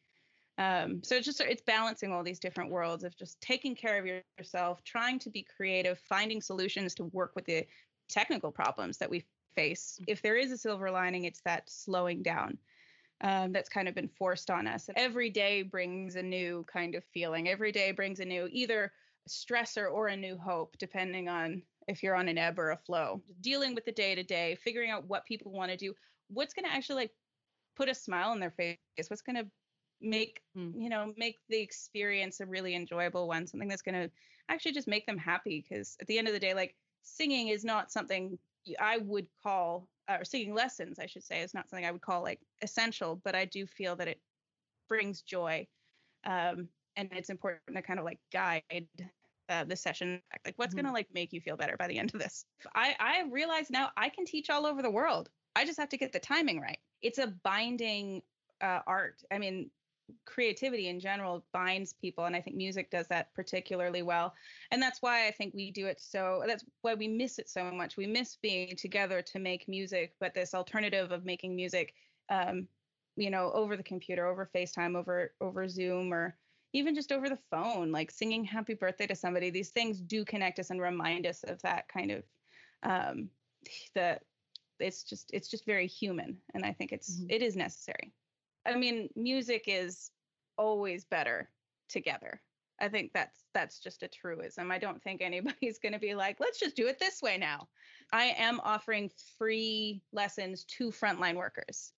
[0.59, 4.07] Um, so it's just it's balancing all these different worlds of just taking care of
[4.39, 7.67] yourself, trying to be creative, finding solutions to work with the
[8.09, 9.25] technical problems that we
[9.57, 9.99] face.
[10.07, 12.59] If there is a silver lining, it's that slowing down.
[13.23, 14.91] Um, that's kind of been forced on us.
[14.95, 17.49] Every day brings a new kind of feeling.
[17.49, 18.93] Every day brings a new either
[19.29, 23.23] stressor or a new hope, depending on if you're on an ebb or a flow.
[23.41, 25.95] Dealing with the day to day, figuring out what people want to do,
[26.29, 27.13] what's going to actually like
[27.77, 28.77] put a smile on their face,
[29.09, 29.47] what's going to
[30.03, 30.73] make mm.
[30.77, 34.11] you know make the experience a really enjoyable one, something that's going to
[34.49, 35.65] actually just make them happy.
[35.67, 38.39] Because at the end of the day, like singing is not something
[38.81, 42.23] I would call, or singing lessons, I should say, is not something I would call
[42.23, 44.21] like essential, but I do feel that it
[44.89, 45.67] brings joy.
[46.25, 48.89] Um, and it's important to kind of like guide
[49.49, 50.83] uh, the session like what's mm-hmm.
[50.83, 53.71] going to like make you feel better by the end of this i i realize
[53.71, 56.61] now i can teach all over the world i just have to get the timing
[56.61, 58.23] right it's a binding
[58.61, 59.71] uh, art i mean
[60.25, 64.35] creativity in general binds people and i think music does that particularly well.
[64.71, 67.71] And that's why i think we do it so that's why we miss it so
[67.71, 67.97] much.
[67.97, 71.95] We miss being together to make music but this alternative of making music
[72.29, 72.69] um,
[73.17, 76.37] you know over the computer over facetime over over zoom or
[76.73, 79.51] even just over the phone like singing happy birthday to somebody.
[79.51, 82.23] These things do connect us and remind us of that kind of
[82.83, 83.31] um
[83.95, 84.19] the
[84.79, 87.31] it's just it's just very human and i think it's mm-hmm.
[87.31, 88.13] it is necessary
[88.67, 90.11] I mean, music is
[90.59, 91.51] always better
[91.89, 92.41] together.
[92.81, 94.71] I think that's that's just a truism.
[94.71, 97.69] I don't think anybody's going to be like, let's just do it this way now.
[98.13, 101.93] I am offering free lessons to frontline workers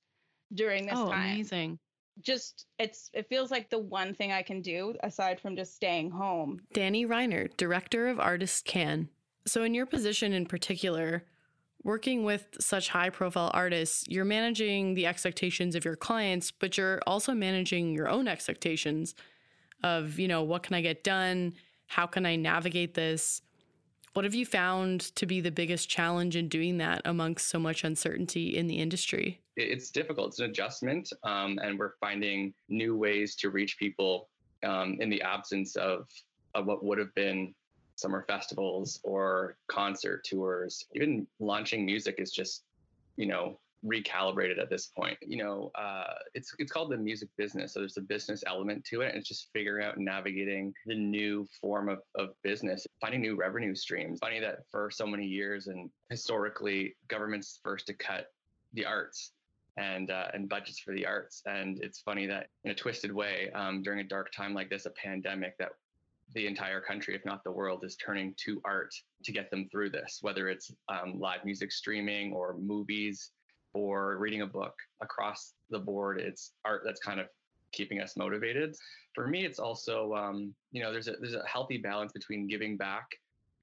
[0.55, 1.33] during this oh, time.
[1.33, 1.79] amazing.
[2.21, 6.11] Just it's it feels like the one thing I can do aside from just staying
[6.11, 6.61] home.
[6.73, 9.09] Danny Reiner, director of Artist Can.
[9.47, 11.25] So in your position in particular,
[11.85, 17.01] working with such high profile artists, you're managing the expectations of your clients, but you're
[17.07, 19.15] also managing your own expectations
[19.83, 21.55] of, you know, what can I get done?
[21.87, 23.43] How can I navigate this?
[24.15, 27.85] What have you found to be the biggest challenge in doing that amongst so much
[27.85, 29.41] uncertainty in the industry?
[29.57, 30.29] It's difficult.
[30.29, 34.29] It's an adjustment, um, and we're finding new ways to reach people
[34.65, 36.09] um, in the absence of,
[36.55, 37.55] of what would have been
[37.99, 40.87] summer festivals or concert tours.
[40.95, 42.63] Even launching music is just,
[43.17, 45.19] you know, recalibrated at this point.
[45.21, 49.01] You know, uh, it's it's called the music business, so there's a business element to
[49.03, 53.37] it, and it's just figuring out navigating the new form of, of business, finding new
[53.37, 54.21] revenue streams.
[54.21, 58.33] Funny that for so many years and historically, governments first to cut
[58.75, 59.33] the arts
[59.77, 61.43] and uh, and budgets for the arts.
[61.47, 64.87] And it's funny that in a twisted way, um, during a dark time like this,
[64.87, 65.71] a pandemic, that
[66.35, 69.91] the entire country, if not the world, is turning to art to get them through
[69.91, 70.19] this.
[70.21, 73.31] Whether it's um, live music streaming or movies
[73.75, 77.27] or reading a book, across the board, it's art that's kind of
[77.73, 78.75] keeping us motivated.
[79.15, 82.77] For me, it's also um, you know there's a there's a healthy balance between giving
[82.77, 83.07] back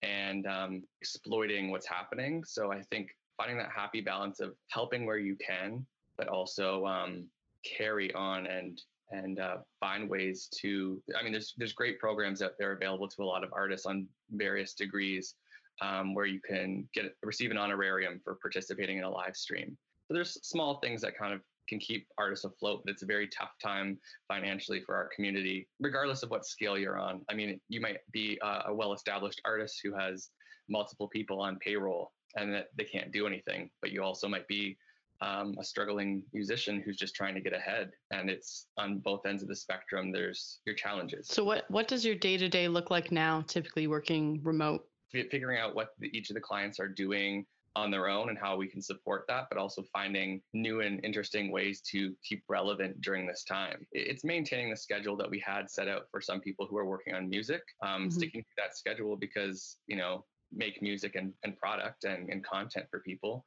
[0.02, 2.44] and um, exploiting what's happening.
[2.46, 5.86] So I think finding that happy balance of helping where you can
[6.18, 7.26] but also um,
[7.64, 8.82] carry on and
[9.12, 11.02] and uh, find ways to.
[11.18, 14.08] I mean, there's there's great programs out there available to a lot of artists on
[14.32, 15.36] various degrees,
[15.82, 19.78] um, where you can get receive an honorarium for participating in a live stream.
[20.08, 23.28] So there's small things that kind of can keep artists afloat, but it's a very
[23.28, 23.98] tough time
[24.28, 27.22] financially for our community, regardless of what scale you're on.
[27.30, 30.30] I mean, you might be a, a well-established artist who has
[30.70, 34.78] multiple people on payroll and that they can't do anything, but you also might be
[35.26, 37.92] um, a struggling musician who's just trying to get ahead.
[38.12, 41.28] And it's on both ends of the spectrum there's your challenges.
[41.28, 44.88] So what what does your day-to-day look like now typically working remote?
[45.14, 47.46] F- figuring out what the, each of the clients are doing
[47.76, 51.52] on their own and how we can support that but also finding new and interesting
[51.52, 53.86] ways to keep relevant during this time.
[53.92, 57.14] It's maintaining the schedule that we had set out for some people who are working
[57.16, 58.10] on music um, mm-hmm.
[58.12, 60.24] sticking to that schedule because you know
[60.54, 63.44] make music and, and product and, and content for people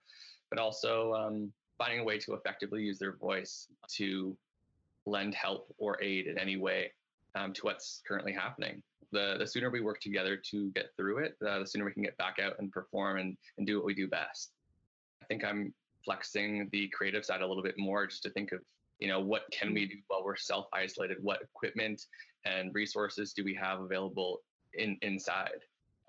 [0.51, 4.37] but also um, finding a way to effectively use their voice to
[5.07, 6.93] lend help or aid in any way
[7.35, 8.83] um, to what's currently happening.
[9.11, 12.03] The, the sooner we work together to get through it, uh, the sooner we can
[12.03, 14.53] get back out and perform and, and do what we do best.
[15.23, 15.73] I think I'm
[16.05, 18.61] flexing the creative side a little bit more just to think of,
[18.99, 21.19] you know, what can we do while we're self isolated?
[21.23, 22.05] What equipment
[22.45, 24.41] and resources do we have available
[24.75, 25.61] in inside?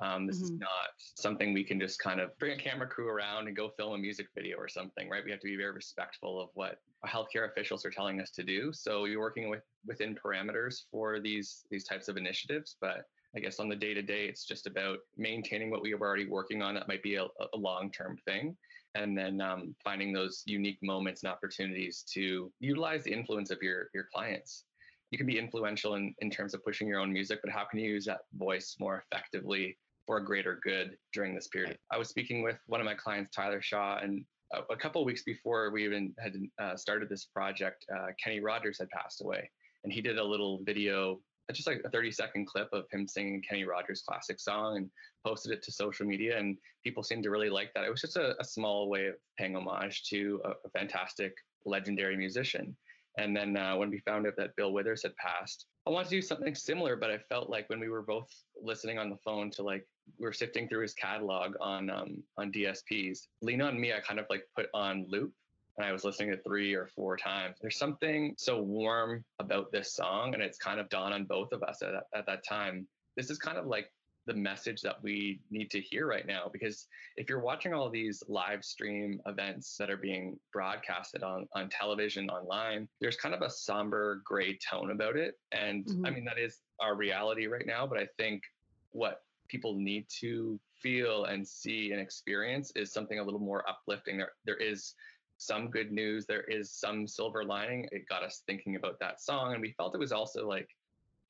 [0.02, 0.46] Um, this mm-hmm.
[0.46, 3.70] is not something we can just kind of bring a camera crew around and go
[3.70, 5.24] film a music video or something, right?
[5.24, 8.72] We have to be very respectful of what healthcare officials are telling us to do.
[8.72, 13.60] So you're working with within parameters for these these types of initiatives, but I guess
[13.60, 16.74] on the day to day, it's just about maintaining what we are already working on.
[16.74, 18.56] That might be a, a long term thing.
[18.96, 23.90] And then um, finding those unique moments and opportunities to utilize the influence of your,
[23.94, 24.64] your clients
[25.12, 27.80] you can be influential in, in terms of pushing your own music, but how can
[27.80, 29.78] you use that voice more effectively
[30.10, 31.78] for a greater good during this period.
[31.92, 35.22] I was speaking with one of my clients, Tyler Shaw, and a, a couple weeks
[35.22, 39.48] before we even had uh, started this project, uh, Kenny Rogers had passed away,
[39.84, 43.08] and he did a little video, uh, just like a 30 second clip of him
[43.08, 44.90] singing Kenny Rogers' classic song, and
[45.24, 47.84] posted it to social media, and people seemed to really like that.
[47.84, 51.36] It was just a, a small way of paying homage to a, a fantastic,
[51.66, 52.76] legendary musician.
[53.20, 56.16] And then uh, when we found out that Bill Withers had passed, I wanted to
[56.18, 58.30] do something similar, but I felt like when we were both
[58.62, 59.88] listening on the phone to like
[60.20, 63.22] we are sifting through his catalog on um, on DSPs.
[63.42, 65.34] Lean on Me, I kind of like put on loop,
[65.78, 67.58] and I was listening to three or four times.
[67.60, 71.64] There's something so warm about this song, and it's kind of dawned on both of
[71.64, 72.88] us at, at that time.
[73.18, 73.92] This is kind of like
[74.30, 78.24] the message that we need to hear right now because if you're watching all these
[78.28, 83.50] live stream events that are being broadcasted on on television online there's kind of a
[83.50, 86.06] somber gray tone about it and mm-hmm.
[86.06, 88.44] i mean that is our reality right now but i think
[88.92, 94.18] what people need to feel and see and experience is something a little more uplifting.
[94.18, 94.94] There, there is
[95.38, 96.26] some good news.
[96.26, 97.88] There is some silver lining.
[97.92, 100.70] It got us thinking about that song, and we felt it was also like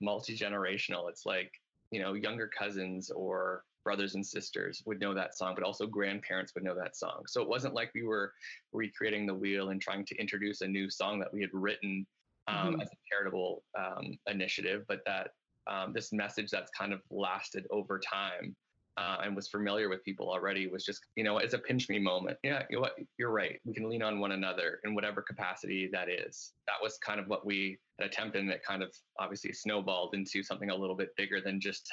[0.01, 1.09] multi generational.
[1.09, 1.51] It's like
[1.91, 6.53] you know younger cousins or brothers and sisters would know that song, but also grandparents
[6.53, 7.23] would know that song.
[7.27, 8.33] So it wasn't like we were
[8.73, 12.05] recreating the wheel and trying to introduce a new song that we had written
[12.47, 12.81] um, mm-hmm.
[12.81, 15.29] as a charitable um, initiative, but that
[15.67, 18.55] um, this message that's kind of lasted over time
[18.99, 21.99] uh, and was familiar with people already was just, you know, it's a pinch me
[21.99, 22.37] moment.
[22.43, 22.95] Yeah, you know what?
[23.17, 23.57] You're right.
[23.63, 26.51] We can lean on one another in whatever capacity that is.
[26.67, 30.43] That was kind of what we had attempted, and it kind of obviously snowballed into
[30.43, 31.89] something a little bit bigger than just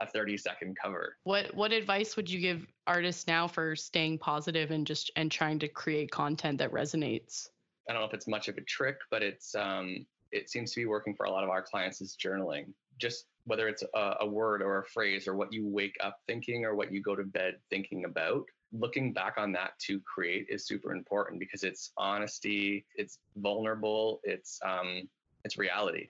[0.00, 1.16] a 30 second cover.
[1.24, 5.58] What what advice would you give artists now for staying positive and just and trying
[5.58, 7.48] to create content that resonates?
[7.88, 10.80] I don't know if it's much of a trick, but it's um, it seems to
[10.80, 12.66] be working for a lot of our clients is journaling
[13.00, 16.64] just whether it's a, a, word or a phrase or what you wake up thinking
[16.64, 20.66] or what you go to bed thinking about looking back on that to create is
[20.66, 25.08] super important because it's honesty it's vulnerable it's um
[25.44, 26.08] it's reality.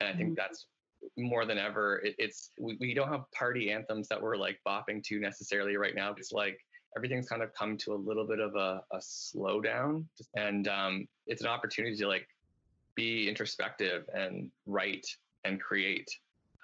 [0.00, 0.34] And i think mm-hmm.
[0.36, 0.66] that's
[1.16, 5.02] more than ever it, it's we, we don't have party anthems that we're like bopping
[5.04, 6.14] to necessarily right now.
[6.16, 6.58] It's like
[6.96, 10.04] everything's kind of come to a little bit of a, a slowdown.
[10.34, 12.26] And um, it's an opportunity to like
[12.94, 15.06] be introspective and write
[15.44, 16.10] and create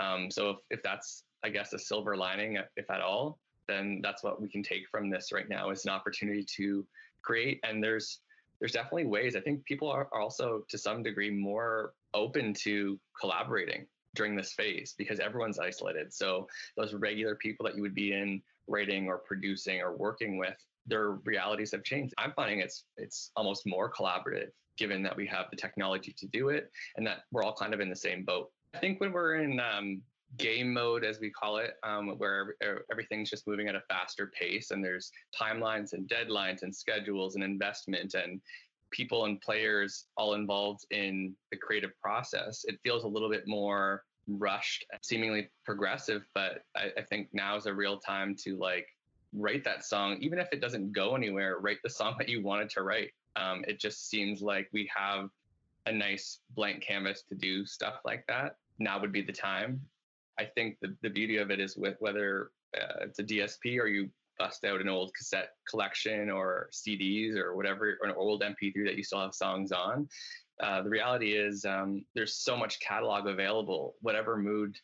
[0.01, 3.39] um, so if, if that's i guess a silver lining if at all
[3.69, 6.87] then that's what we can take from this right now is an opportunity to
[7.23, 8.21] create and there's
[8.61, 13.87] there's definitely ways i think people are also to some degree more open to collaborating
[14.15, 16.13] during this phase because everyone's isolated.
[16.13, 20.57] So those regular people that you would be in writing or producing or working with,
[20.87, 22.13] their realities have changed.
[22.19, 26.49] I'm finding it's it's almost more collaborative given that we have the technology to do
[26.49, 28.51] it and that we're all kind of in the same boat.
[28.75, 30.03] I think when we're in um,
[30.39, 32.55] game mode, as we call it, um, where
[32.91, 37.45] everything's just moving at a faster pace and there's timelines and deadlines and schedules and
[37.45, 38.41] investment and
[38.93, 44.05] people and players all involved in the creative process, it feels a little bit more
[44.29, 46.23] rushed, seemingly progressive.
[46.35, 48.87] But I, I think now is a real time to like
[49.33, 52.71] write that song, even if it doesn't go anywhere, write the song that you wanted
[52.71, 53.11] to write.
[53.35, 55.31] Um, it just seems like we have
[55.87, 58.57] a nice blank canvas to do stuff like that.
[58.83, 59.81] Now would be the time.
[60.39, 63.87] I think the, the beauty of it is with whether uh, it's a DSP or
[63.87, 64.09] you
[64.39, 68.97] bust out an old cassette collection or CDs or whatever, or an old MP3 that
[68.97, 70.09] you still have songs on.
[70.61, 74.77] Uh, the reality is um, there's so much catalog available, whatever mood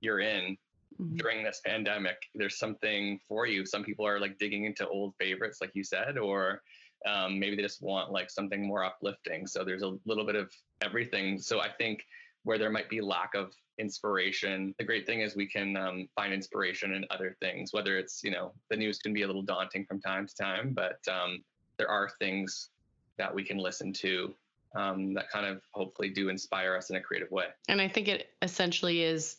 [0.00, 0.56] you're in
[1.00, 1.16] mm-hmm.
[1.16, 3.64] during this pandemic, there's something for you.
[3.66, 6.62] Some people are like digging into old favorites, like you said, or
[7.06, 9.46] um, maybe they just want like something more uplifting.
[9.46, 10.50] So there's a little bit of
[10.82, 11.38] everything.
[11.38, 12.04] So I think
[12.44, 14.74] where there might be lack of inspiration.
[14.78, 18.30] The great thing is we can um, find inspiration in other things, whether it's, you
[18.30, 21.42] know, the news can be a little daunting from time to time, but um,
[21.78, 22.70] there are things
[23.18, 24.34] that we can listen to
[24.74, 27.46] um, that kind of hopefully do inspire us in a creative way.
[27.68, 29.36] And I think it essentially is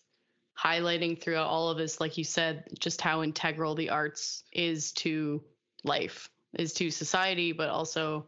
[0.58, 5.44] highlighting throughout all of this, like you said, just how integral the arts is to
[5.84, 8.26] life, is to society, but also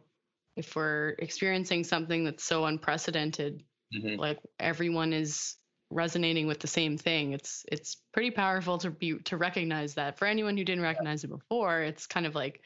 [0.56, 3.62] if we're experiencing something that's so unprecedented,
[3.94, 4.18] mm-hmm.
[4.20, 5.56] like everyone is
[5.90, 10.26] resonating with the same thing it's it's pretty powerful to be to recognize that for
[10.26, 12.60] anyone who didn't recognize it before it's kind of like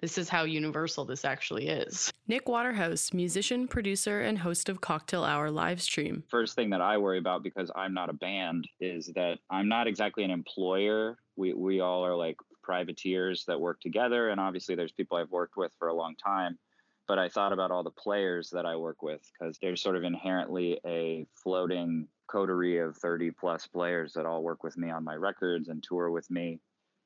[0.00, 2.12] this is how universal this actually is.
[2.28, 6.22] Nick Waterhouse, musician, producer, and host of Cocktail Hour live stream.
[6.28, 9.86] First thing that I worry about because I'm not a band is that I'm not
[9.86, 11.16] exactly an employer.
[11.36, 15.56] We we all are like privateers that work together and obviously there's people I've worked
[15.56, 16.58] with for a long time
[17.06, 20.04] but I thought about all the players that I work with because there's sort of
[20.04, 25.14] inherently a floating coterie of 30 plus players that all work with me on my
[25.14, 26.60] records and tour with me.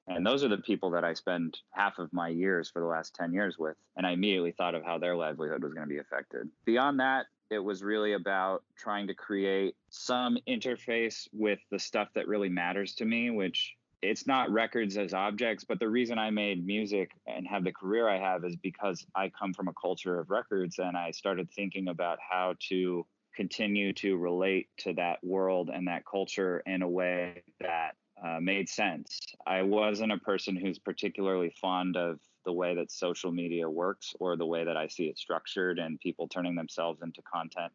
[0.06, 3.14] And those are the people that I spend half of my years for the last
[3.14, 3.76] 10 years with.
[3.96, 6.48] And I immediately thought of how their livelihood was going to be affected.
[6.64, 12.28] Beyond that, it was really about trying to create some interface with the stuff that
[12.28, 16.64] really matters to me, which it's not records as objects, but the reason I made
[16.66, 20.30] music and have the career I have is because I come from a culture of
[20.30, 25.86] records and I started thinking about how to continue to relate to that world and
[25.88, 27.92] that culture in a way that
[28.24, 29.20] uh, made sense.
[29.46, 34.36] I wasn't a person who's particularly fond of the way that social media works or
[34.36, 37.72] the way that I see it structured and people turning themselves into content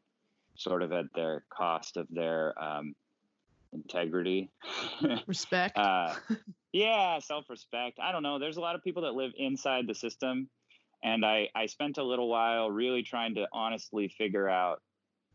[0.55, 2.95] sort of at their cost of their um,
[3.76, 4.49] integrity,
[5.28, 5.78] respect.
[5.78, 6.15] uh,
[6.73, 7.99] yeah, self respect.
[8.01, 8.39] I don't know.
[8.39, 10.49] There's a lot of people that live inside the system.
[11.03, 14.82] And I, I spent a little while really trying to honestly figure out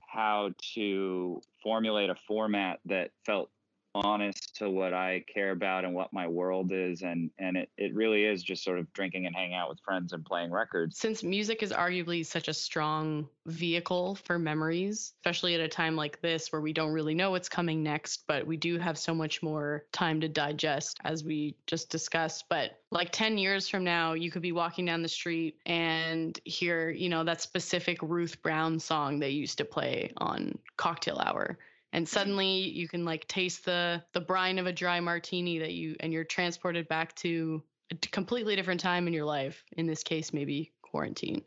[0.00, 3.50] how to formulate a format that felt
[3.94, 7.02] honest to what I care about and what my world is.
[7.02, 10.12] And, and it, it really is just sort of drinking and hanging out with friends
[10.12, 10.98] and playing records.
[10.98, 16.20] Since music is arguably such a strong vehicle for memories, especially at a time like
[16.20, 19.42] this where we don't really know what's coming next, but we do have so much
[19.42, 22.44] more time to digest as we just discussed.
[22.48, 26.90] But like 10 years from now, you could be walking down the street and hear,
[26.90, 31.58] you know, that specific Ruth Brown song they used to play on Cocktail Hour
[31.92, 35.96] and suddenly you can like taste the the brine of a dry martini that you
[36.00, 40.32] and you're transported back to a completely different time in your life in this case
[40.32, 41.42] maybe quarantine.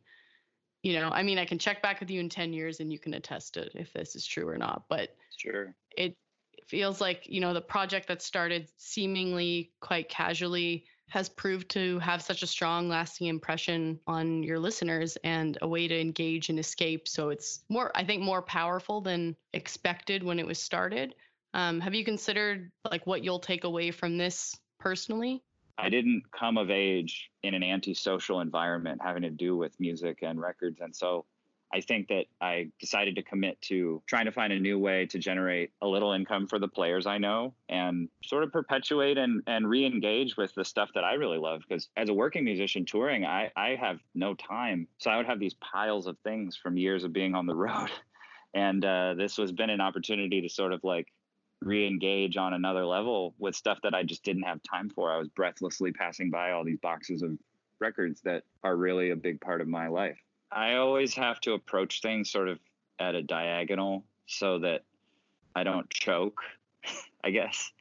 [0.82, 3.00] You know i mean i can check back with you in 10 years and you
[3.00, 5.74] can attest it if this is true or not but sure.
[5.98, 6.16] it
[6.68, 12.24] feels like you know the project that started seemingly quite casually has proved to have
[12.24, 17.08] such a strong lasting impression on your listeners and a way to engage and escape.
[17.08, 21.14] So it's more i think more powerful than expected when it was started.
[21.54, 25.44] Um, have you considered like what you'll take away from this personally?
[25.78, 30.42] I didn't come of age in an antisocial environment having to do with music and
[30.42, 30.82] records.
[30.82, 31.26] And so
[31.74, 35.18] I think that I decided to commit to trying to find a new way to
[35.18, 39.68] generate a little income for the players I know and sort of perpetuate and, and
[39.68, 41.62] re engage with the stuff that I really love.
[41.68, 44.88] Because as a working musician touring, I, I have no time.
[45.00, 47.90] So I would have these piles of things from years of being on the road.
[48.56, 51.08] And uh, this has been an opportunity to sort of like
[51.64, 55.12] re-engage on another level with stuff that I just didn't have time for.
[55.12, 57.32] I was breathlessly passing by all these boxes of
[57.80, 60.20] records that are really a big part of my life.
[60.54, 62.60] I always have to approach things sort of
[63.00, 64.84] at a diagonal so that
[65.56, 66.42] I don't choke,
[67.24, 67.72] I guess.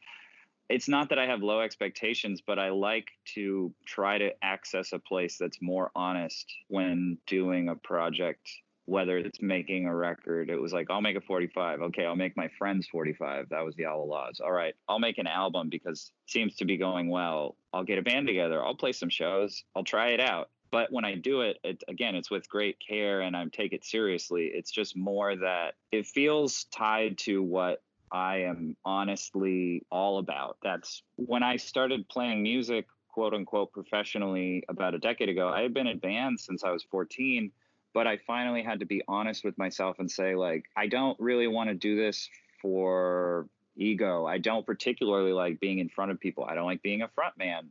[0.68, 4.98] It's not that I have low expectations, but I like to try to access a
[4.98, 8.48] place that's more honest when doing a project
[8.84, 10.50] whether it's making a record.
[10.50, 11.82] It was like, I'll make a 45.
[11.82, 13.48] Okay, I'll make my friend's 45.
[13.50, 14.40] That was the Allah-Las.
[14.40, 17.56] All right, I'll make an album because it seems to be going well.
[17.72, 18.64] I'll get a band together.
[18.64, 19.62] I'll play some shows.
[19.76, 20.50] I'll try it out.
[20.72, 23.84] But when I do it, it again, it's with great care and I take it
[23.84, 24.50] seriously.
[24.52, 30.56] It's just more that it feels tied to what I am honestly all about.
[30.62, 35.48] That's when I started playing music, quote unquote, professionally about a decade ago.
[35.48, 37.52] I had been in bands since I was 14
[37.94, 41.46] but I finally had to be honest with myself and say, like, I don't really
[41.46, 42.28] want to do this
[42.60, 43.46] for
[43.76, 44.26] ego.
[44.26, 46.44] I don't particularly like being in front of people.
[46.44, 47.68] I don't like being a front man.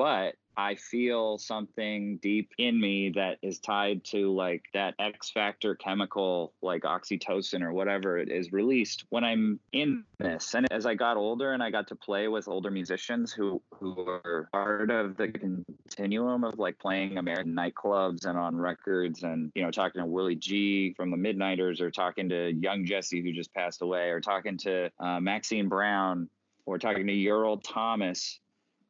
[0.00, 5.74] But I feel something deep in me that is tied to like that X factor
[5.74, 10.54] chemical, like oxytocin or whatever it is released when I'm in this.
[10.54, 13.94] And as I got older and I got to play with older musicians who who
[14.24, 19.62] are part of the continuum of like playing American nightclubs and on records, and you
[19.62, 23.52] know talking to Willie G from the Midniters, or talking to Young Jesse who just
[23.52, 26.30] passed away, or talking to uh, Maxine Brown,
[26.64, 28.40] or talking to Ural Thomas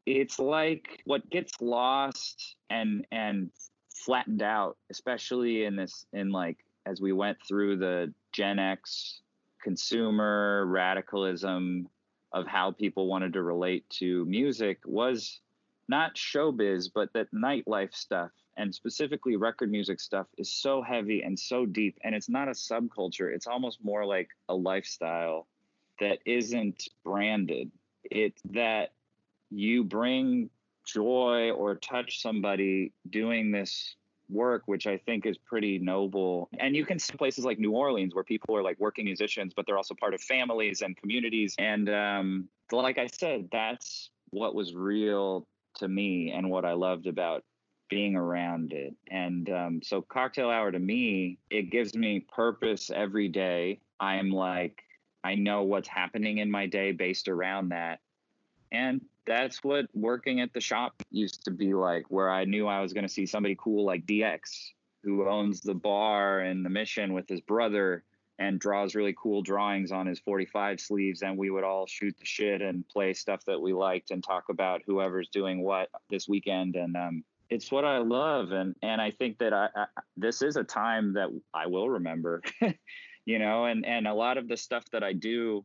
[0.07, 3.51] it's like what gets lost and and
[3.95, 9.21] flattened out especially in this in like as we went through the gen x
[9.63, 11.89] consumer radicalism
[12.33, 15.41] of how people wanted to relate to music was
[15.89, 18.31] not showbiz but that nightlife stuff
[18.61, 22.53] and specifically record music stuff is so heavy and so deep and it's not a
[22.53, 23.35] subculture.
[23.35, 25.47] It's almost more like a lifestyle
[25.99, 27.71] that isn't branded.
[28.05, 28.93] It's that
[29.51, 30.51] you bring
[30.87, 33.97] joy or touch somebody doing this
[34.29, 36.49] work, which I think is pretty noble.
[36.59, 39.67] And you can see places like New Orleans where people are like working musicians, but
[39.67, 41.55] they're also part of families and communities.
[41.59, 45.47] And um, like I said, that's what was real
[45.77, 47.45] to me and what I loved about
[47.89, 48.95] being around it.
[49.11, 53.81] And um, so, cocktail hour to me, it gives me purpose every day.
[53.99, 54.83] I'm like,
[55.25, 57.99] I know what's happening in my day based around that.
[58.73, 62.81] And that's what working at the shop used to be like, where I knew I
[62.81, 64.41] was going to see somebody cool like DX,
[65.03, 68.05] who owns the bar and the mission with his brother
[68.39, 71.23] and draws really cool drawings on his 45 sleeves.
[71.23, 74.49] And we would all shoot the shit and play stuff that we liked and talk
[74.49, 76.75] about whoever's doing what this weekend.
[76.75, 78.53] And um, it's what I love.
[78.53, 82.43] And, and I think that I, I this is a time that I will remember,
[83.27, 85.65] you know, and, and a lot of the stuff that I do,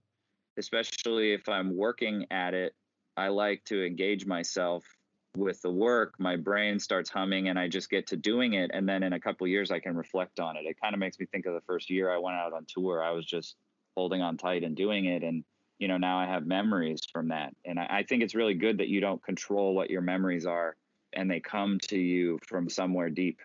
[0.57, 2.73] especially if I'm working at it,
[3.17, 4.83] I like to engage myself
[5.35, 8.71] with the work, my brain starts humming and I just get to doing it.
[8.73, 10.65] And then in a couple years, I can reflect on it.
[10.65, 13.03] It kind of makes me think of the first year I went out on tour.
[13.03, 13.55] I was just
[13.95, 15.23] holding on tight and doing it.
[15.23, 15.43] And,
[15.79, 17.53] you know, now I have memories from that.
[17.65, 20.75] And I, I think it's really good that you don't control what your memories are
[21.13, 23.39] and they come to you from somewhere deep.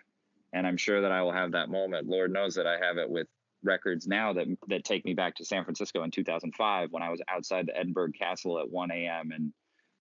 [0.53, 2.07] And I'm sure that I will have that moment.
[2.07, 3.27] Lord knows that I have it with
[3.63, 7.21] records now that that take me back to San Francisco in 2005 when I was
[7.27, 9.31] outside the Edinburgh Castle at 1 a.m.
[9.31, 9.53] and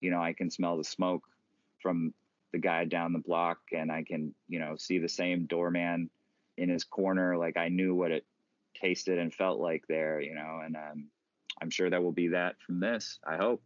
[0.01, 1.25] you know, I can smell the smoke
[1.81, 2.15] from
[2.53, 6.11] the guy down the block and I can, you know, see the same doorman
[6.57, 7.37] in his corner.
[7.37, 8.25] Like I knew what it
[8.75, 11.07] tasted and felt like there, you know, and um,
[11.61, 13.19] I'm sure that will be that from this.
[13.27, 13.63] I hope.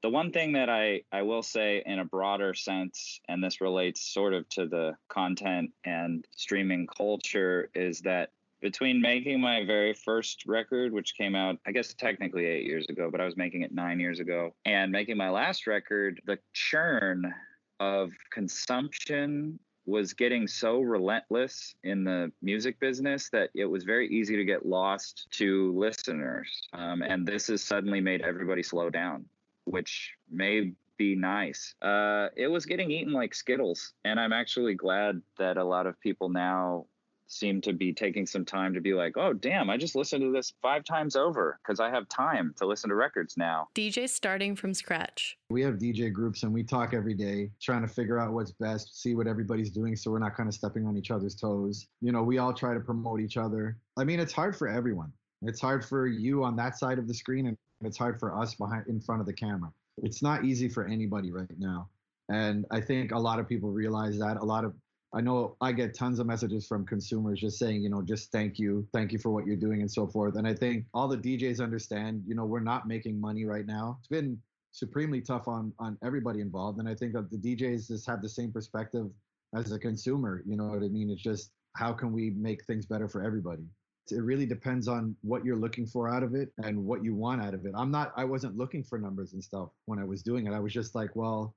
[0.00, 4.00] The one thing that I, I will say in a broader sense, and this relates
[4.00, 8.30] sort of to the content and streaming culture, is that
[8.60, 13.08] between making my very first record, which came out, I guess technically eight years ago,
[13.10, 17.32] but I was making it nine years ago, and making my last record, the churn
[17.80, 24.36] of consumption was getting so relentless in the music business that it was very easy
[24.36, 26.68] to get lost to listeners.
[26.74, 29.24] Um, and this has suddenly made everybody slow down,
[29.64, 31.74] which may be nice.
[31.80, 33.94] Uh, it was getting eaten like Skittles.
[34.04, 36.84] And I'm actually glad that a lot of people now
[37.28, 40.32] seem to be taking some time to be like, oh, damn, I just listened to
[40.32, 43.68] this five times over because I have time to listen to records now.
[43.74, 45.36] DJ starting from scratch.
[45.50, 49.00] We have DJ groups and we talk every day, trying to figure out what's best,
[49.00, 51.86] see what everybody's doing so we're not kind of stepping on each other's toes.
[52.00, 53.76] You know, we all try to promote each other.
[53.96, 55.12] I mean, it's hard for everyone.
[55.42, 58.54] It's hard for you on that side of the screen and it's hard for us
[58.54, 59.70] behind in front of the camera.
[60.02, 61.88] It's not easy for anybody right now.
[62.28, 64.36] And I think a lot of people realize that.
[64.36, 64.74] A lot of
[65.14, 68.58] I know I get tons of messages from consumers just saying, you know, just thank
[68.58, 70.36] you, thank you for what you're doing and so forth.
[70.36, 73.96] And I think all the DJs understand, you know, we're not making money right now.
[74.00, 74.38] It's been
[74.72, 76.78] supremely tough on on everybody involved.
[76.78, 79.08] And I think that the DJs just have the same perspective
[79.54, 80.42] as a consumer.
[80.46, 81.10] You know what I mean?
[81.10, 83.64] It's just how can we make things better for everybody?
[84.10, 87.42] It really depends on what you're looking for out of it and what you want
[87.42, 87.72] out of it.
[87.74, 90.52] I'm not I wasn't looking for numbers and stuff when I was doing it.
[90.52, 91.54] I was just like, well,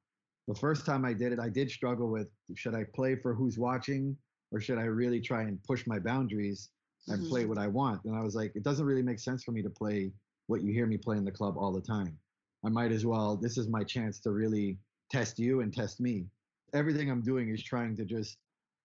[0.47, 3.57] the first time I did it, I did struggle with should I play for who's
[3.57, 4.17] watching
[4.51, 6.69] or should I really try and push my boundaries
[7.07, 7.29] and mm-hmm.
[7.29, 8.03] play what I want?
[8.05, 10.11] And I was like, it doesn't really make sense for me to play
[10.47, 12.17] what you hear me play in the club all the time.
[12.65, 14.77] I might as well, this is my chance to really
[15.09, 16.25] test you and test me.
[16.73, 18.37] Everything I'm doing is trying to just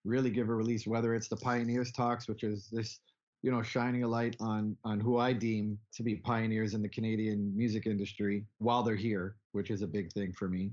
[0.05, 2.99] really give a release, whether it's the Pioneers Talks, which is this,
[3.43, 6.89] you know, shining a light on on who I deem to be pioneers in the
[6.89, 10.71] Canadian music industry while they're here, which is a big thing for me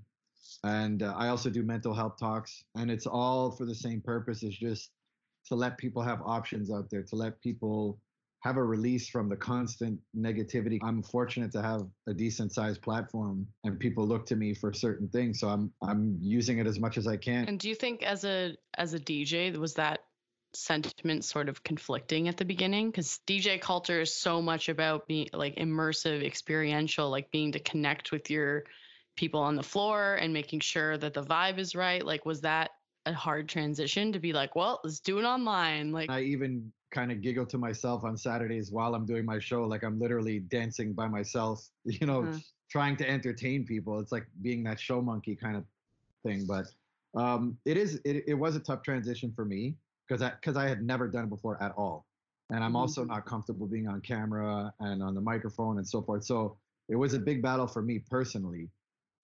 [0.64, 4.42] and uh, I also do mental health talks, and it's all for the same purpose:
[4.42, 4.90] is just
[5.46, 7.98] to let people have options out there, to let people
[8.44, 10.78] have a release from the constant negativity.
[10.82, 15.08] I'm fortunate to have a decent sized platform and people look to me for certain
[15.08, 15.40] things.
[15.40, 17.46] So I'm I'm using it as much as I can.
[17.48, 20.00] And do you think as a as a DJ was that
[20.52, 25.28] sentiment sort of conflicting at the beginning because DJ culture is so much about being
[25.32, 28.64] like immersive, experiential, like being to connect with your
[29.16, 32.04] people on the floor and making sure that the vibe is right?
[32.04, 32.70] Like, was that
[33.06, 35.92] a hard transition to be like, well, let's do it online?
[35.92, 39.64] Like, I even kind of giggle to myself on Saturdays while I'm doing my show.
[39.64, 42.38] Like, I'm literally dancing by myself, you know, uh-huh.
[42.70, 44.00] trying to entertain people.
[44.00, 45.64] It's like being that show monkey kind of
[46.24, 46.46] thing.
[46.46, 46.66] But
[47.18, 49.76] um, it is, it, it was a tough transition for me
[50.08, 52.06] because I, because I had never done it before at all.
[52.50, 52.76] And I'm mm-hmm.
[52.76, 56.24] also not comfortable being on camera and on the microphone and so forth.
[56.24, 56.56] So
[56.88, 58.68] it was a big battle for me personally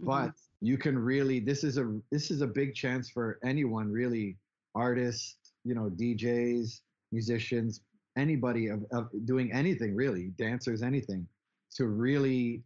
[0.02, 0.66] but mm-hmm.
[0.66, 4.36] you can really this is a this is a big chance for anyone really
[4.74, 6.80] artists you know djs
[7.12, 7.80] musicians
[8.16, 11.26] anybody of, of doing anything really dancers anything
[11.74, 12.62] to really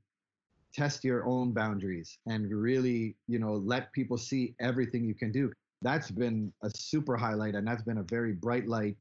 [0.75, 5.53] test your own boundaries and really you know let people see everything you can do
[5.83, 8.97] that's been a super highlight and that's been a very bright light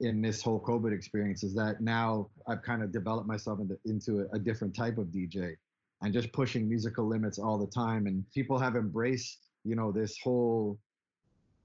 [0.00, 4.20] in this whole covid experience is that now i've kind of developed myself into, into
[4.20, 5.56] a, a different type of dj
[6.02, 8.06] and just pushing musical limits all the time.
[8.06, 10.78] And people have embraced, you know, this whole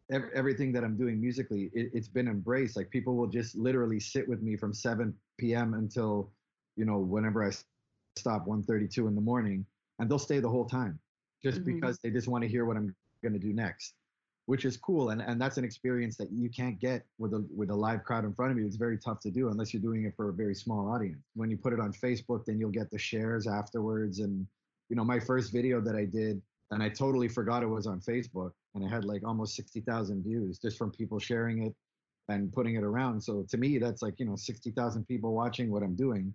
[0.09, 1.69] everything that I'm doing musically.
[1.73, 2.77] It, has been embraced.
[2.77, 5.73] Like people will just literally sit with me from 7 p.m.
[5.73, 6.31] until,
[6.77, 7.51] you know, whenever I
[8.15, 9.65] stop 1:32 in the morning,
[9.99, 10.97] and they'll stay the whole time,
[11.43, 11.73] just mm-hmm.
[11.73, 13.95] because they just want to hear what I'm going to do next
[14.47, 17.69] which is cool and, and that's an experience that you can't get with a with
[17.69, 18.65] a live crowd in front of you.
[18.65, 21.21] It's very tough to do unless you're doing it for a very small audience.
[21.35, 24.47] When you put it on facebook then you'll get the shares afterwards and
[24.89, 26.41] you know my first video that i did
[26.71, 30.59] and i totally forgot it was on facebook and i had like almost 60000 views
[30.59, 31.75] just from people sharing it
[32.29, 33.21] and putting it around.
[33.21, 36.33] So to me that's like you know 60000 people watching what i'm doing.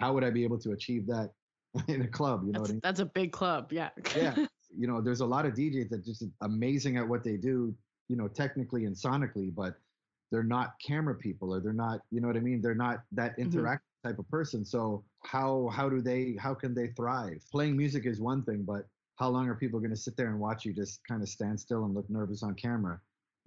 [0.00, 1.30] How would i be able to achieve that
[1.88, 2.80] in a club you know that's, I mean?
[2.82, 3.90] that's a big club yeah.
[4.16, 4.34] Yeah
[4.76, 7.74] you know, there's a lot of DJs that just amazing at what they do,
[8.08, 9.74] you know, technically and sonically, but
[10.30, 12.60] they're not camera people or they're not, you know what I mean?
[12.62, 13.50] They're not that mm-hmm.
[13.50, 14.08] interactive mm-hmm.
[14.08, 14.64] type of person.
[14.64, 17.44] So how how do they how can they thrive?
[17.52, 20.40] Playing music is one thing, but how long are people going to sit there and
[20.40, 23.00] watch you just kind of stand still and look nervous on camera,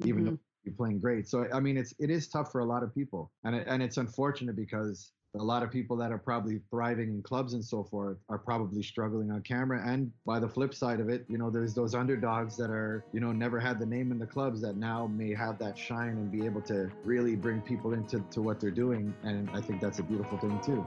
[0.06, 0.26] even mm-hmm.
[0.32, 1.28] though you're playing great?
[1.28, 3.82] So I mean, it's it is tough for a lot of people, and it, and
[3.82, 7.84] it's unfortunate because a lot of people that are probably thriving in clubs and so
[7.84, 9.82] forth are probably struggling on camera.
[9.86, 13.20] And by the flip side of it, you know, there's those underdogs that are, you
[13.20, 16.32] know, never had the name in the clubs that now may have that shine and
[16.32, 19.14] be able to really bring people into to what they're doing.
[19.24, 20.86] And I think that's a beautiful thing too.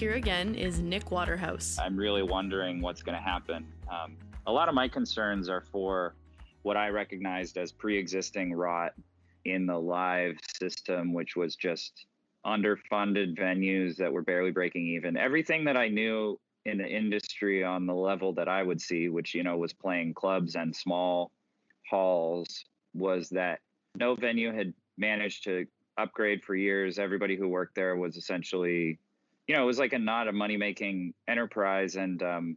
[0.00, 1.76] Here again is Nick Waterhouse.
[1.78, 3.70] I'm really wondering what's going to happen.
[3.92, 6.14] Um, a lot of my concerns are for
[6.62, 8.94] what I recognized as pre existing rot
[9.44, 12.06] in the live system, which was just
[12.46, 15.18] underfunded venues that were barely breaking even.
[15.18, 19.34] Everything that I knew in the industry on the level that I would see, which,
[19.34, 21.30] you know, was playing clubs and small
[21.90, 23.60] halls, was that
[23.96, 25.66] no venue had managed to
[25.98, 26.98] upgrade for years.
[26.98, 28.98] Everybody who worked there was essentially
[29.50, 31.96] you know, it was like a not a money making enterprise.
[31.96, 32.56] And um,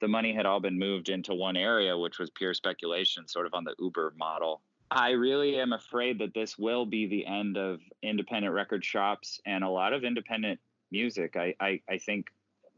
[0.00, 3.52] the money had all been moved into one area, which was pure speculation, sort of
[3.52, 4.62] on the Uber model.
[4.90, 9.62] I really am afraid that this will be the end of independent record shops and
[9.62, 10.58] a lot of independent
[10.90, 11.36] music.
[11.36, 12.28] I, I, I think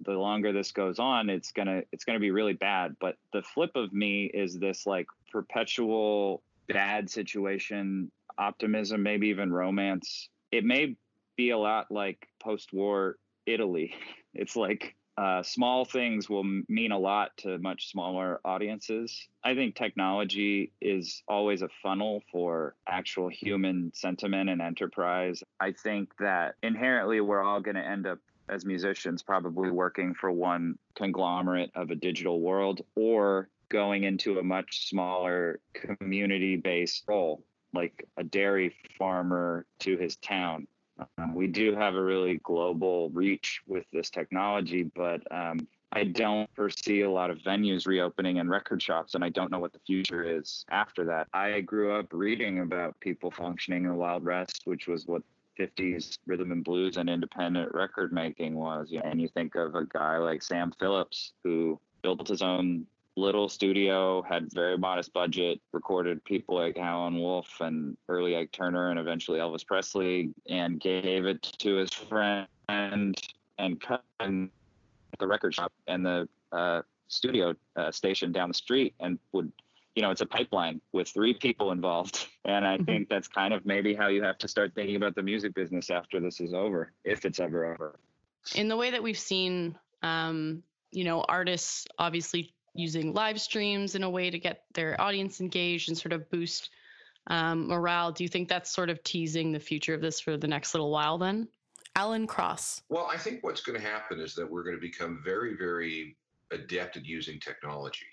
[0.01, 2.97] the longer this goes on, it's gonna it's gonna be really bad.
[3.01, 10.29] But the flip of me is this like perpetual bad situation, optimism, maybe even romance.
[10.51, 10.97] It may
[11.37, 13.17] be a lot like post-war
[13.47, 13.95] Italy.
[14.37, 19.29] It's like uh, small things will mean a lot to much smaller audiences.
[19.45, 25.41] I think technology is always a funnel for actual human sentiment and enterprise.
[25.61, 28.19] I think that inherently we're all going to end up
[28.49, 34.43] as musicians probably working for one conglomerate of a digital world or going into a
[34.43, 40.67] much smaller community based role like a dairy farmer to his town
[40.99, 45.59] um, we do have a really global reach with this technology but um,
[45.93, 49.59] i don't foresee a lot of venues reopening and record shops and i don't know
[49.59, 54.25] what the future is after that i grew up reading about people functioning in wild
[54.25, 55.23] west which was what
[55.59, 58.93] 50s rhythm and blues and independent record making was.
[59.05, 62.87] And you think of a guy like Sam Phillips who built his own
[63.17, 68.91] little studio, had very modest budget, recorded people like Howlin' Wolf and early Ike Turner
[68.91, 75.73] and eventually Elvis Presley, and gave it to his friend and cut the record shop
[75.87, 79.53] and the uh, studio uh, station down the street and would
[79.95, 82.27] you know, it's a pipeline with three people involved.
[82.47, 82.85] And I mm-hmm.
[82.85, 85.89] think that's kind of maybe how you have to start thinking about the music business
[85.89, 87.99] after this is over, if it's ever over.
[88.55, 94.03] In the way that we've seen, um, you know, artists obviously using live streams in
[94.03, 96.71] a way to get their audience engaged and sort of boost
[97.29, 98.13] um, morale.
[98.13, 100.91] Do you think that's sort of teasing the future of this for the next little
[100.91, 101.49] while then?
[101.97, 102.83] Alan Cross.
[102.89, 106.17] Well, I think what's going to happen is that we're going to become very, very
[106.51, 108.07] adept at using technology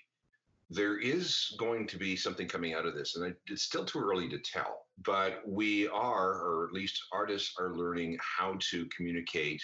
[0.72, 4.28] there is going to be something coming out of this, and it's still too early
[4.28, 4.86] to tell.
[5.04, 9.62] But we are, or at least artists are learning how to communicate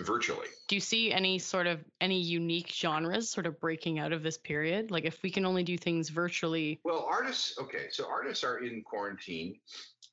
[0.00, 0.46] virtually.
[0.68, 4.38] Do you see any sort of any unique genres sort of breaking out of this
[4.38, 4.90] period?
[4.90, 6.80] Like if we can only do things virtually.
[6.84, 9.58] Well, artists, okay, so artists are in quarantine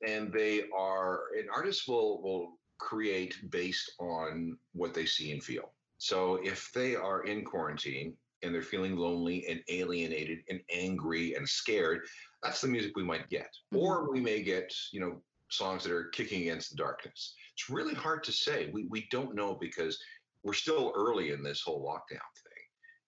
[0.05, 5.73] and they are and artists will will create based on what they see and feel.
[5.97, 11.47] So if they are in quarantine and they're feeling lonely and alienated and angry and
[11.47, 12.01] scared,
[12.43, 13.49] that's the music we might get.
[13.73, 13.77] Mm-hmm.
[13.77, 17.35] Or we may get, you know, songs that are kicking against the darkness.
[17.53, 18.69] It's really hard to say.
[18.73, 19.99] We we don't know because
[20.43, 22.53] we're still early in this whole lockdown thing.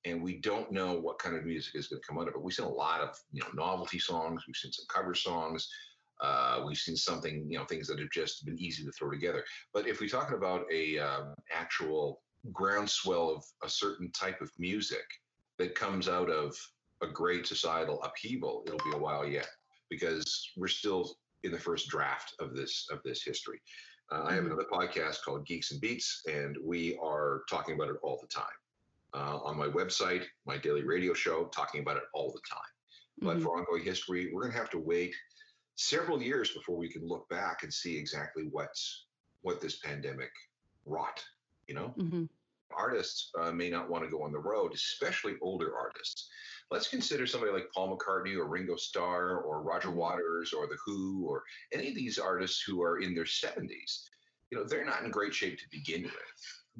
[0.05, 2.41] And we don't know what kind of music is going to come out of it.
[2.41, 4.43] We've seen a lot of, you know, novelty songs.
[4.47, 5.69] We've seen some cover songs.
[6.21, 9.43] Uh, we've seen something, you know, things that have just been easy to throw together.
[9.73, 11.21] But if we're talking about a uh,
[11.53, 12.21] actual
[12.51, 15.05] groundswell of a certain type of music
[15.57, 16.55] that comes out of
[17.01, 19.47] a great societal upheaval, it'll be a while yet
[19.89, 23.61] because we're still in the first draft of this of this history.
[24.11, 24.53] Uh, I have mm-hmm.
[24.53, 28.45] another podcast called Geeks and Beats, and we are talking about it all the time.
[29.13, 32.59] Uh, on my website, my daily radio show, talking about it all the time.
[33.21, 33.43] But mm-hmm.
[33.43, 35.13] for ongoing history, we're going to have to wait
[35.75, 39.05] several years before we can look back and see exactly what's
[39.41, 40.31] what this pandemic
[40.85, 41.23] wrought.
[41.67, 41.93] You know.
[41.97, 42.25] Mm-hmm
[42.76, 46.30] artists uh, may not want to go on the road, especially older artists.
[46.72, 51.26] Let's consider somebody like Paul McCartney or Ringo Starr or Roger Waters or The Who
[51.28, 51.43] or
[51.74, 54.03] any of these artists who are in their 70s.
[54.51, 56.13] You know, they're not in great shape to begin with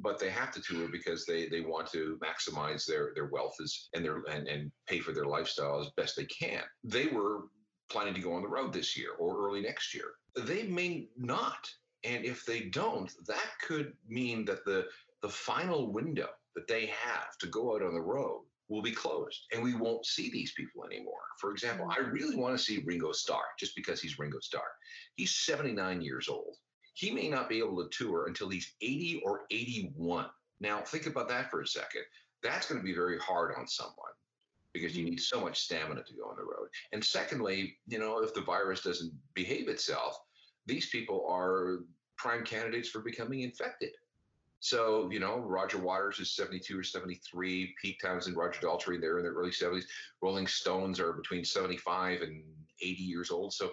[0.02, 3.88] but they have to tour because they they want to maximize their their wealth as,
[3.94, 6.62] and their and, and pay for their lifestyle as best they can.
[6.84, 7.44] They were
[7.90, 10.12] planning to go on the road this year or early next year.
[10.36, 11.68] They may not.
[12.02, 14.86] And if they don't, that could mean that the
[15.22, 19.46] the final window that they have to go out on the road will be closed
[19.52, 21.20] and we won't see these people anymore.
[21.38, 22.12] For example, I mm.
[22.12, 24.62] really want to see Ringo Starr just because he's Ringo Starr.
[25.16, 26.56] He's 79 years old.
[26.94, 30.26] He may not be able to tour until he's 80 or 81.
[30.60, 32.02] Now, think about that for a second.
[32.42, 33.94] That's going to be very hard on someone
[34.72, 35.10] because you mm.
[35.10, 36.68] need so much stamina to go on the road.
[36.92, 40.16] And secondly, you know, if the virus doesn't behave itself,
[40.66, 41.80] these people are
[42.16, 43.90] prime candidates for becoming infected.
[44.60, 47.74] So, you know, Roger Waters is 72 or 73.
[47.80, 49.84] Pete Townshend, Roger Daltrey, they're in their early 70s.
[50.20, 52.44] Rolling Stones are between 75 and
[52.82, 53.54] 80 years old.
[53.54, 53.70] So,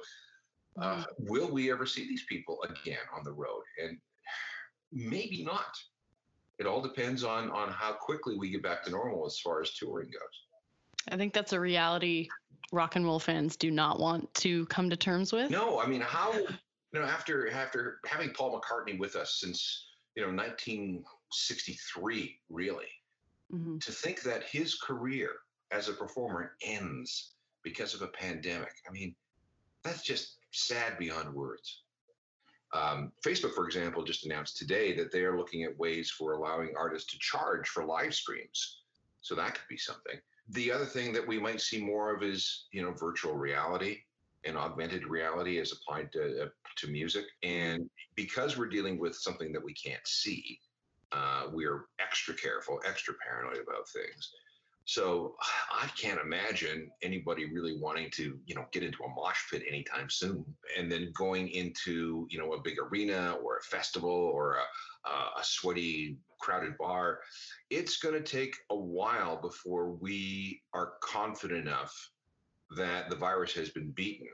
[0.81, 1.25] uh, mm-hmm.
[1.27, 3.63] will we ever see these people again on the road?
[3.83, 3.97] And
[4.91, 5.77] maybe not.
[6.57, 9.71] It all depends on on how quickly we get back to normal as far as
[9.73, 11.11] touring goes.
[11.11, 12.29] I think that's a reality
[12.71, 15.49] rock and roll fans do not want to come to terms with.
[15.49, 16.47] No, I mean, how you
[16.93, 19.85] know after after having Paul McCartney with us since
[20.17, 22.85] you know 1963 really.
[23.53, 23.77] Mm-hmm.
[23.77, 25.29] To think that his career
[25.71, 28.73] as a performer ends because of a pandemic.
[28.87, 29.15] I mean,
[29.83, 31.83] that's just sad beyond words.
[32.73, 36.73] Um, Facebook, for example, just announced today that they are looking at ways for allowing
[36.77, 38.81] artists to charge for live streams.
[39.21, 40.19] So that could be something.
[40.49, 43.99] The other thing that we might see more of is, you know, virtual reality
[44.45, 47.25] and augmented reality as applied to uh, to music.
[47.43, 50.59] And because we're dealing with something that we can't see,
[51.11, 54.31] uh, we're extra careful, extra paranoid about things.
[54.85, 55.35] So
[55.69, 60.09] I can't imagine anybody really wanting to, you know, get into a mosh pit anytime
[60.09, 60.45] soon,
[60.77, 65.43] and then going into, you know, a big arena or a festival or a, a
[65.43, 67.19] sweaty, crowded bar.
[67.69, 71.93] It's going to take a while before we are confident enough
[72.75, 74.27] that the virus has been beaten,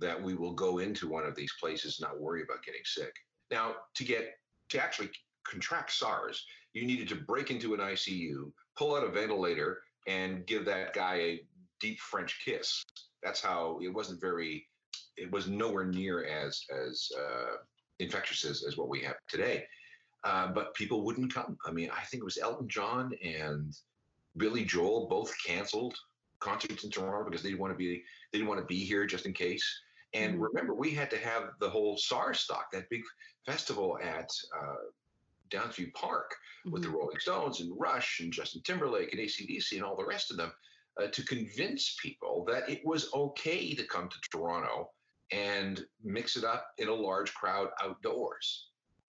[0.00, 3.14] that we will go into one of these places and not worry about getting sick.
[3.50, 4.38] Now, to get
[4.70, 5.10] to actually
[5.44, 10.64] contract SARS, you needed to break into an ICU, pull out a ventilator, and give
[10.64, 11.40] that guy a
[11.80, 12.82] deep French kiss.
[13.22, 14.66] That's how it wasn't very.
[15.16, 17.56] It was nowhere near as as uh,
[17.98, 19.64] infectious as, as what we have today.
[20.24, 21.56] Uh, but people wouldn't come.
[21.66, 23.76] I mean, I think it was Elton John and
[24.36, 25.96] Billy Joel both canceled
[26.42, 29.06] concerts in Toronto because they didn't want to be they didn't want to be here
[29.06, 29.64] just in case.
[30.14, 30.42] And mm-hmm.
[30.42, 33.02] remember, we had to have the whole SARSstock, that big
[33.46, 34.74] festival at uh,
[35.50, 36.72] Downsview Park mm-hmm.
[36.72, 36.98] with the mm-hmm.
[36.98, 40.52] Rolling Stones and Rush and Justin Timberlake and ACDC and all the rest of them
[41.00, 44.90] uh, to convince people that it was okay to come to Toronto
[45.30, 48.68] and mix it up in a large crowd outdoors.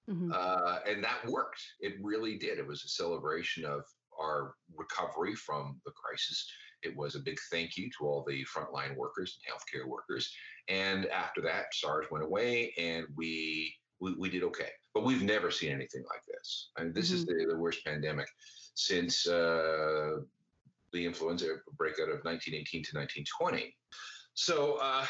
[0.10, 0.32] Mm-hmm.
[0.34, 1.62] Uh, and that worked.
[1.80, 2.60] It really did.
[2.60, 3.84] It was a celebration of
[4.20, 6.50] our recovery from the crisis.
[6.84, 10.34] It was a big thank you to all the frontline workers and healthcare workers.
[10.68, 14.70] And after that, SARS went away and we we, we did okay.
[14.94, 16.70] But we've never seen anything like this.
[16.78, 17.16] I mean, this mm-hmm.
[17.16, 18.28] is the, the worst pandemic
[18.76, 20.18] since uh,
[20.92, 23.76] the influenza breakout of 1918 to 1920.
[24.36, 25.06] So, uh,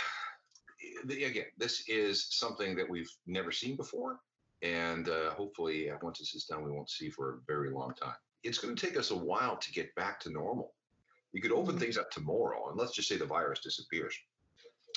[1.05, 4.19] the, again, this is something that we've never seen before.
[4.61, 8.15] And uh, hopefully, once this is done, we won't see for a very long time.
[8.43, 10.73] It's going to take us a while to get back to normal.
[11.33, 14.15] You could open things up tomorrow, and let's just say the virus disappears.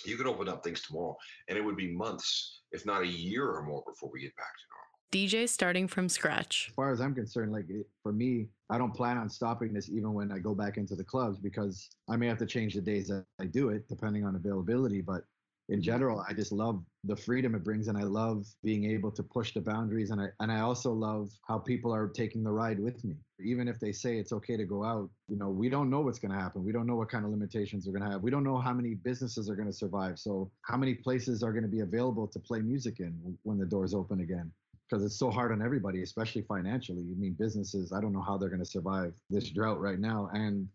[0.05, 1.17] You could open up things tomorrow,
[1.49, 4.47] and it would be months, if not a year or more, before we get back
[4.47, 4.87] to normal.
[5.13, 6.67] DJ starting from scratch.
[6.69, 7.67] As far as I'm concerned, like
[8.03, 11.05] for me, I don't plan on stopping this even when I go back into the
[11.05, 14.35] clubs because I may have to change the days that I do it depending on
[14.35, 15.01] availability.
[15.01, 15.25] But
[15.69, 19.23] in general, I just love the freedom it brings, and I love being able to
[19.23, 22.79] push the boundaries, and I and I also love how people are taking the ride
[22.79, 23.17] with me.
[23.41, 26.21] Even if they say it's okay to go out, you know, we don't know what's
[26.21, 26.65] going to happen.
[26.65, 28.23] We don't know what kind of limitations we're going to have.
[28.23, 30.19] We don't know how many businesses are going to survive.
[30.19, 33.67] So how many places are going to be available to play music in when the
[33.67, 34.53] doors open again?
[34.89, 37.03] Because it's so hard on everybody, especially financially.
[37.03, 40.31] I mean, businesses, I don't know how they're going to survive this drought right now,
[40.33, 40.69] and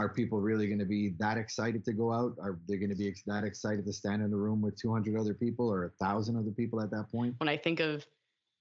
[0.00, 2.34] are people really going to be that excited to go out?
[2.40, 5.34] Are they going to be that excited to stand in a room with 200 other
[5.34, 7.34] people or a thousand other people at that point?
[7.36, 8.06] When I think of,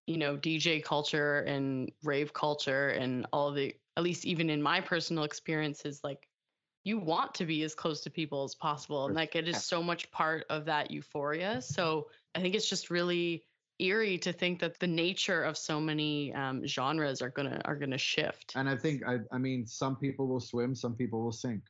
[0.06, 4.82] you know, DJ culture and rave culture and all the, at least even in my
[4.82, 6.28] personal experiences, like
[6.84, 9.06] you want to be as close to people as possible.
[9.06, 11.62] And like it is so much part of that euphoria.
[11.62, 13.46] So I think it's just really
[13.80, 17.98] eerie to think that the nature of so many um, genres are gonna are gonna
[17.98, 18.54] shift.
[18.56, 21.62] And I think I, I mean some people will swim, some people will sink.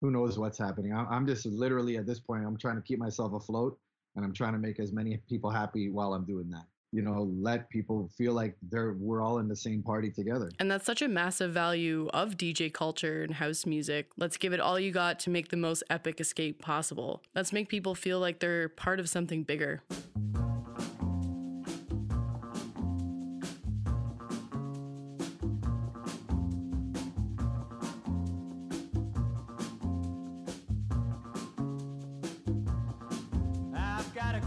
[0.00, 0.92] Who knows what's happening?
[0.94, 3.78] I'm just literally at this point, I'm trying to keep myself afloat,
[4.16, 6.66] and I'm trying to make as many people happy while I'm doing that.
[6.92, 10.50] You know, let people feel like they're we're all in the same party together.
[10.60, 14.10] And that's such a massive value of DJ culture and house music.
[14.16, 17.22] Let's give it all you got to make the most epic escape possible.
[17.34, 19.82] Let's make people feel like they're part of something bigger.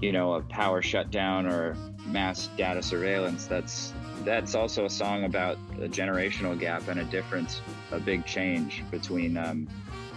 [0.00, 1.76] you know, a power shutdown or
[2.06, 3.46] mass data surveillance.
[3.46, 3.92] That's
[4.24, 9.36] that's also a song about a generational gap and a difference, a big change between,
[9.36, 9.68] um,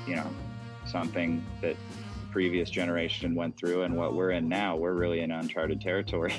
[0.07, 0.29] you know,
[0.85, 1.75] something that
[2.31, 4.75] previous generation went through and what we're in now.
[4.75, 6.33] We're really in uncharted territory.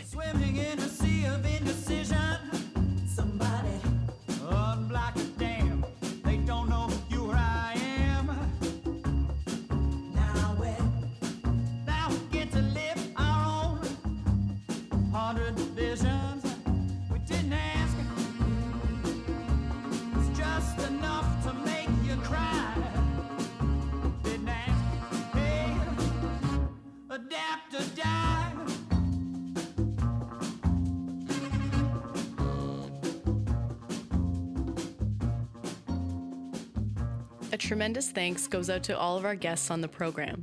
[37.69, 40.43] Tremendous thanks goes out to all of our guests on the program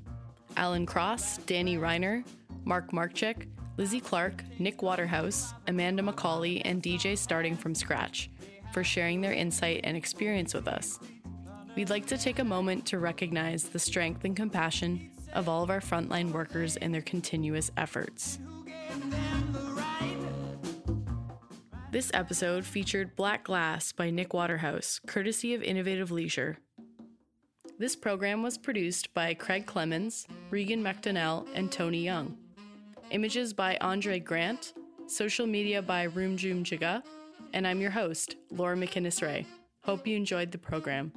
[0.58, 2.24] Alan Cross, Danny Reiner,
[2.66, 3.48] Mark Marczyk,
[3.78, 8.30] Lizzie Clark, Nick Waterhouse, Amanda McCauley, and DJ Starting from Scratch
[8.72, 11.00] for sharing their insight and experience with us.
[11.76, 15.72] We'd like to take a moment to recognize the strength and compassion of all of
[15.72, 18.38] our frontline workers and their continuous efforts.
[21.90, 26.60] This episode featured Black Glass by Nick Waterhouse, courtesy of Innovative Leisure.
[27.78, 32.38] This program was produced by Craig Clemens, Regan McDonnell, and Tony Young.
[33.12, 34.72] Images by Andre Grant,
[35.08, 37.04] social media by Roomjoom Jiga,
[37.52, 39.46] and I'm your host, Laura McInnes Ray.
[39.82, 41.12] Hope you enjoyed the program.